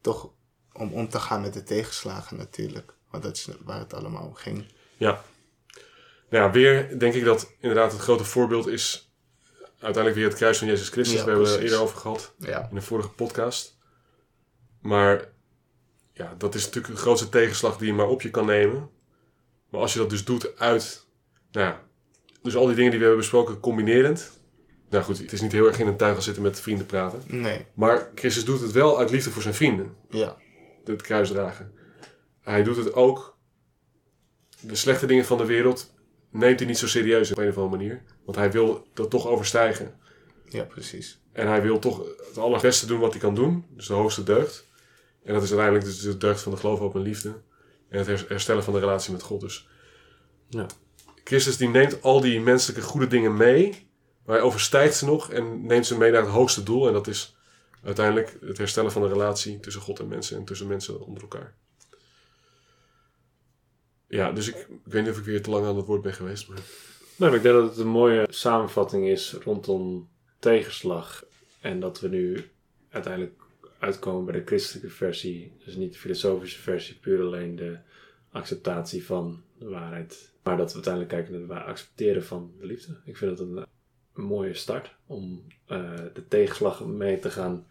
[0.00, 0.30] toch
[0.72, 2.94] om om te gaan met de tegenslagen natuurlijk.
[3.10, 4.66] Want dat is waar het allemaal om ging.
[4.96, 5.22] Ja.
[6.30, 9.12] Nou ja, weer denk ik dat inderdaad het grote voorbeeld is
[9.70, 11.18] uiteindelijk weer het kruis van Jezus Christus.
[11.18, 12.66] Ja, we hebben het er eerder over gehad Ja.
[12.68, 13.73] in de vorige podcast.
[14.84, 15.28] Maar
[16.12, 18.90] ja, dat is natuurlijk de grootste tegenslag die je maar op je kan nemen.
[19.70, 21.06] Maar als je dat dus doet uit,
[21.50, 21.82] nou ja,
[22.42, 24.40] dus al die dingen die we hebben besproken combinerend.
[24.90, 27.22] Nou goed, het is niet heel erg in een tuin gaan zitten met vrienden praten.
[27.26, 27.66] Nee.
[27.74, 29.96] Maar Christus doet het wel uit liefde voor zijn vrienden.
[30.08, 30.36] Ja.
[30.84, 31.72] het kruis dragen.
[32.40, 33.36] Hij doet het ook.
[34.60, 35.94] De slechte dingen van de wereld
[36.30, 38.02] neemt hij niet zo serieus op een of andere manier.
[38.24, 39.94] Want hij wil dat toch overstijgen.
[40.48, 41.20] Ja, precies.
[41.32, 43.64] En hij wil toch het allerbeste doen wat hij kan doen.
[43.70, 44.72] Dus de hoogste deugd.
[45.24, 47.28] En dat is uiteindelijk dus de deugd van de geloof, hoop en liefde.
[47.88, 49.40] En het her- herstellen van de relatie met God.
[49.40, 49.68] Dus
[50.48, 50.66] Ja.
[51.24, 53.88] Christus die neemt al die menselijke goede dingen mee.
[54.24, 56.86] Maar hij overstijgt ze nog en neemt ze mee naar het hoogste doel.
[56.86, 57.36] En dat is
[57.82, 60.36] uiteindelijk het herstellen van de relatie tussen God en mensen.
[60.36, 61.54] En tussen mensen onder elkaar.
[64.08, 66.14] Ja, dus ik, ik weet niet of ik weer te lang aan het woord ben
[66.14, 66.48] geweest.
[66.48, 66.58] Maar...
[67.16, 70.08] Nee, maar ik denk dat het een mooie samenvatting is rondom
[70.38, 71.24] tegenslag.
[71.60, 72.50] En dat we nu
[72.90, 73.40] uiteindelijk
[73.84, 75.52] uitkomen bij de christelijke versie.
[75.64, 77.78] Dus niet de filosofische versie, puur alleen de
[78.30, 80.32] acceptatie van de waarheid.
[80.42, 83.00] Maar dat we uiteindelijk kijken naar het accepteren van de liefde.
[83.04, 83.66] Ik vind het een,
[84.14, 87.66] een mooie start om eh, de tegenslag mee te gaan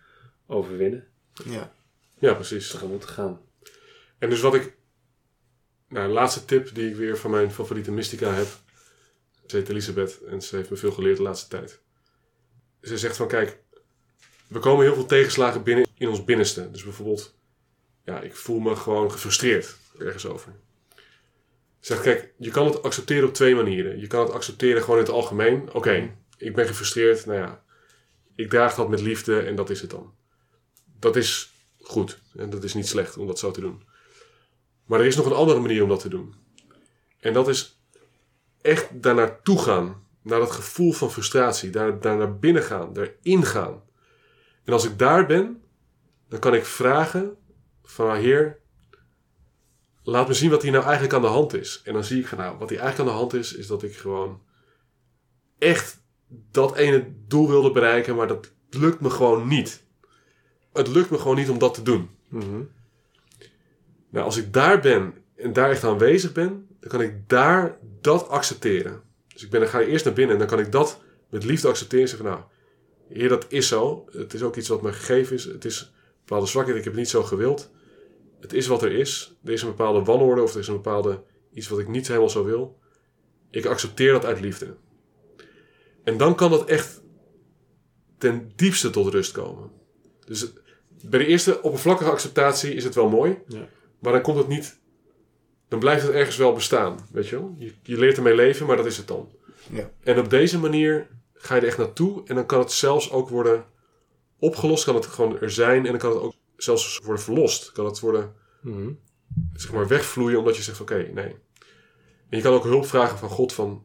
[0.46, 1.08] overwinnen.
[1.46, 1.74] Ja.
[2.20, 2.70] Ja, precies.
[2.70, 3.42] Tegemoet te gaan.
[4.18, 4.76] En dus wat ik...
[5.88, 8.48] Nou, de laatste tip die ik weer van mijn favoriete mystica heb.
[9.46, 11.82] Ze heet Elisabeth en ze heeft me veel geleerd de laatste tijd.
[12.82, 13.60] Ze zegt van, kijk,
[14.48, 16.72] we komen heel veel tegenslagen binnen in ons binnenste.
[16.72, 17.36] Dus bijvoorbeeld,
[18.06, 20.54] ja, ik voel me gewoon gefrustreerd ergens over.
[21.80, 24.00] Ze zegt, kijk, je kan het accepteren op twee manieren.
[24.00, 25.74] Je kan het accepteren gewoon in het algemeen.
[25.74, 27.64] Oké, ik ben gefrustreerd, nou ja,
[28.36, 30.14] ik draag dat met liefde en dat is het dan.
[31.00, 33.84] Dat is goed en dat is niet slecht om dat zo te doen.
[34.86, 36.36] Maar er is nog een andere manier om dat te doen.
[37.20, 37.80] En dat is
[38.62, 40.02] echt daar naartoe gaan.
[40.22, 41.70] Naar dat gevoel van frustratie.
[41.70, 42.94] Daar, daar naar binnen gaan.
[42.94, 43.84] Daarin gaan.
[44.64, 45.63] En als ik daar ben,
[46.34, 47.36] dan kan ik vragen
[47.84, 48.60] van Heer,
[50.04, 51.82] laat me zien wat hier nou eigenlijk aan de hand is.
[51.84, 53.84] En dan zie ik van nou, wat hier eigenlijk aan de hand is, is dat
[53.84, 54.42] ik gewoon
[55.58, 59.84] echt dat ene doel wilde bereiken, maar dat lukt me gewoon niet.
[60.72, 62.10] Het lukt me gewoon niet om dat te doen.
[62.28, 62.62] Mhm.
[64.10, 68.28] Nou, als ik daar ben en daar echt aanwezig ben, dan kan ik daar dat
[68.28, 69.02] accepteren.
[69.28, 71.44] Dus ik ben, dan ga je eerst naar binnen en dan kan ik dat met
[71.44, 72.04] liefde accepteren.
[72.04, 72.50] En zeggen van, nou,
[73.20, 74.06] heer, dat is zo.
[74.12, 75.44] Het is ook iets wat me gegeven is.
[75.44, 75.94] Het is
[76.26, 76.78] bepaalde zwakheid.
[76.78, 77.72] Ik heb het niet zo gewild.
[78.40, 79.36] Het is wat er is.
[79.44, 82.30] Er is een bepaalde wanorde of er is een bepaalde iets wat ik niet helemaal
[82.30, 82.80] zo wil.
[83.50, 84.76] Ik accepteer dat uit liefde.
[86.04, 87.02] En dan kan dat echt
[88.18, 89.72] ten diepste tot rust komen.
[90.26, 90.54] Dus
[91.02, 93.38] bij de eerste oppervlakkige acceptatie is het wel mooi.
[93.48, 93.68] Ja.
[94.00, 94.80] Maar dan komt het niet.
[95.68, 97.08] Dan blijft het ergens wel bestaan.
[97.12, 97.56] Weet je wel?
[97.58, 99.32] Je, je leert ermee leven, maar dat is het dan.
[99.70, 99.92] Ja.
[100.04, 102.22] En op deze manier ga je er echt naartoe.
[102.26, 103.66] En dan kan het zelfs ook worden
[104.44, 104.84] opgelost.
[104.86, 105.86] Kan het gewoon er zijn.
[105.86, 107.72] En dan kan het ook zelfs worden verlost.
[107.72, 108.92] Kan het worden, Mhm.
[109.54, 110.40] zeg maar, wegvloeien.
[110.40, 111.36] Omdat je zegt, oké, nee.
[112.30, 113.84] En je kan ook hulp vragen van God van...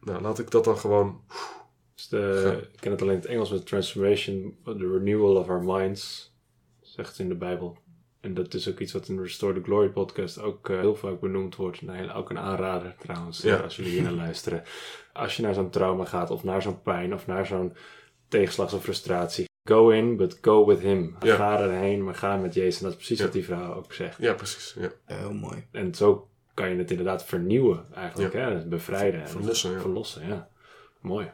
[0.00, 1.20] Nou, laat ik dat dan gewoon...
[1.94, 5.62] Dus de, ik ken het alleen in het Engels met transformation, the renewal of our
[5.64, 6.34] minds,
[6.80, 7.78] zegt het in de Bijbel.
[8.20, 10.94] En dat is ook iets wat in de Restore the Glory podcast ook eh, heel
[10.96, 11.82] vaak benoemd wordt.
[11.82, 13.56] Nee, ook een aanrader trouwens, Ja.
[13.56, 14.62] als jullie hier naar luisteren.
[15.12, 17.76] Als je naar zo'n trauma gaat, of naar zo'n pijn, of naar zo'n
[18.28, 19.44] tegenslag of frustratie.
[19.68, 21.16] Go in, but go with him.
[21.20, 21.36] Ja.
[21.36, 22.76] Ga erheen, maar ga met Jezus.
[22.76, 23.24] En dat is precies Ja.
[23.24, 24.18] wat die vrouw ook zegt.
[24.18, 24.74] Ja, precies.
[24.78, 24.90] Ja.
[25.04, 25.66] Heel mooi.
[25.72, 28.32] En zo kan je het inderdaad vernieuwen eigenlijk.
[28.32, 28.66] Hè?
[28.66, 29.20] Bevrijden.
[29.20, 29.80] en Verlossen, ja.
[29.80, 30.48] Verlossen, ja.
[31.00, 31.30] Mooi.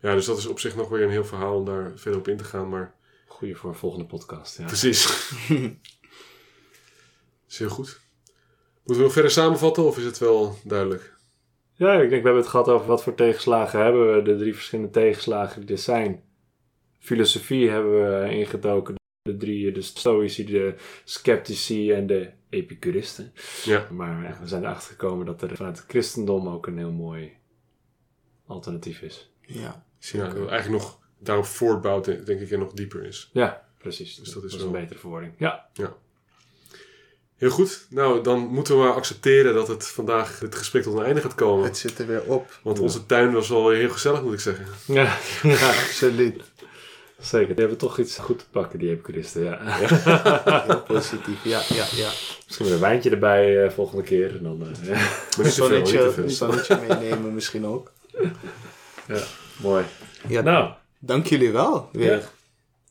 [0.00, 2.28] ja, dus dat is op zich nog weer een heel verhaal om daar verder op
[2.28, 2.68] in te gaan.
[2.68, 2.94] Maar
[3.26, 4.58] Goeie voor een volgende podcast.
[4.58, 4.64] Ja.
[4.64, 5.04] precies.
[7.48, 8.00] is heel goed.
[8.76, 11.14] Moeten we nog verder samenvatten of is het wel duidelijk?
[11.72, 14.22] Ja, ik denk we hebben het gehad over wat voor tegenslagen hebben we.
[14.22, 16.22] De drie verschillende tegenslagen die er zijn.
[17.06, 18.94] Filosofie hebben we ingedoken.
[19.22, 23.32] De drie, de stoïci, de sceptici en de epicuristen.
[23.64, 23.88] Ja.
[23.90, 27.32] Maar ja, we zijn erachter gekomen dat er vanuit het christendom ook een heel mooi
[28.46, 29.30] alternatief is.
[29.40, 33.30] Ja, Ja, eigenlijk nog daarop voortbouwt, denk ik, en nog dieper is.
[33.32, 34.16] Ja, precies.
[34.16, 35.32] Dus dat is een betere verwoording.
[35.38, 35.68] Ja,
[37.36, 37.86] Heel goed.
[37.90, 41.34] Nou, dan moeten we maar accepteren dat het vandaag het gesprek tot een einde gaat
[41.34, 41.64] komen.
[41.64, 42.60] Het zit er weer op.
[42.62, 44.66] Want onze tuin was wel heel gezellig, moet ik zeggen.
[44.86, 46.42] ja, ja Absoluut.
[47.20, 47.48] Zeker.
[47.48, 49.44] Die hebben toch iets goed te pakken, die epicuristen.
[49.44, 49.58] Ja.
[49.62, 51.44] Heel positief.
[51.44, 52.10] Ja, ja, ja.
[52.44, 54.36] Misschien weer een wijntje erbij eh, volgende keer.
[54.36, 55.48] En dan, eh, ja.
[55.50, 56.22] Zonnetje, veel.
[56.24, 57.92] een zonnetje meenemen misschien ook.
[59.62, 59.84] Mooi.
[60.28, 61.88] Ja, Nou, dank jullie wel.
[61.92, 62.12] Weer.
[62.12, 62.22] Ja.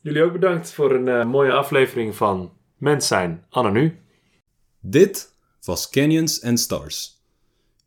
[0.00, 3.98] Jullie ook bedankt voor een eh, mooie aflevering van Mens zijn anno nu.
[4.80, 5.32] Dit
[5.64, 7.14] was Canyons and Stars.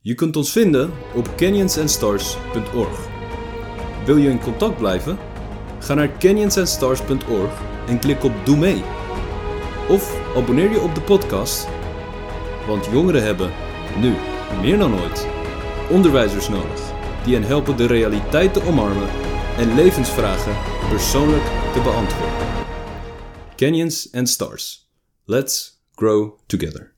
[0.01, 3.07] Je kunt ons vinden op canyonsandstars.org.
[4.05, 5.28] Wil je in contact blijven?
[5.79, 8.83] Ga naar canyonsandstars.org en klik op Doe mee.
[9.89, 11.67] Of abonneer je op de podcast,
[12.67, 13.51] want jongeren hebben,
[13.99, 14.15] nu
[14.61, 15.27] meer dan ooit,
[15.89, 19.09] onderwijzers nodig die hen helpen de realiteit te omarmen
[19.57, 20.55] en levensvragen
[20.89, 22.47] persoonlijk te beantwoorden.
[23.55, 24.89] Canyons and Stars.
[25.25, 26.93] Let's grow together.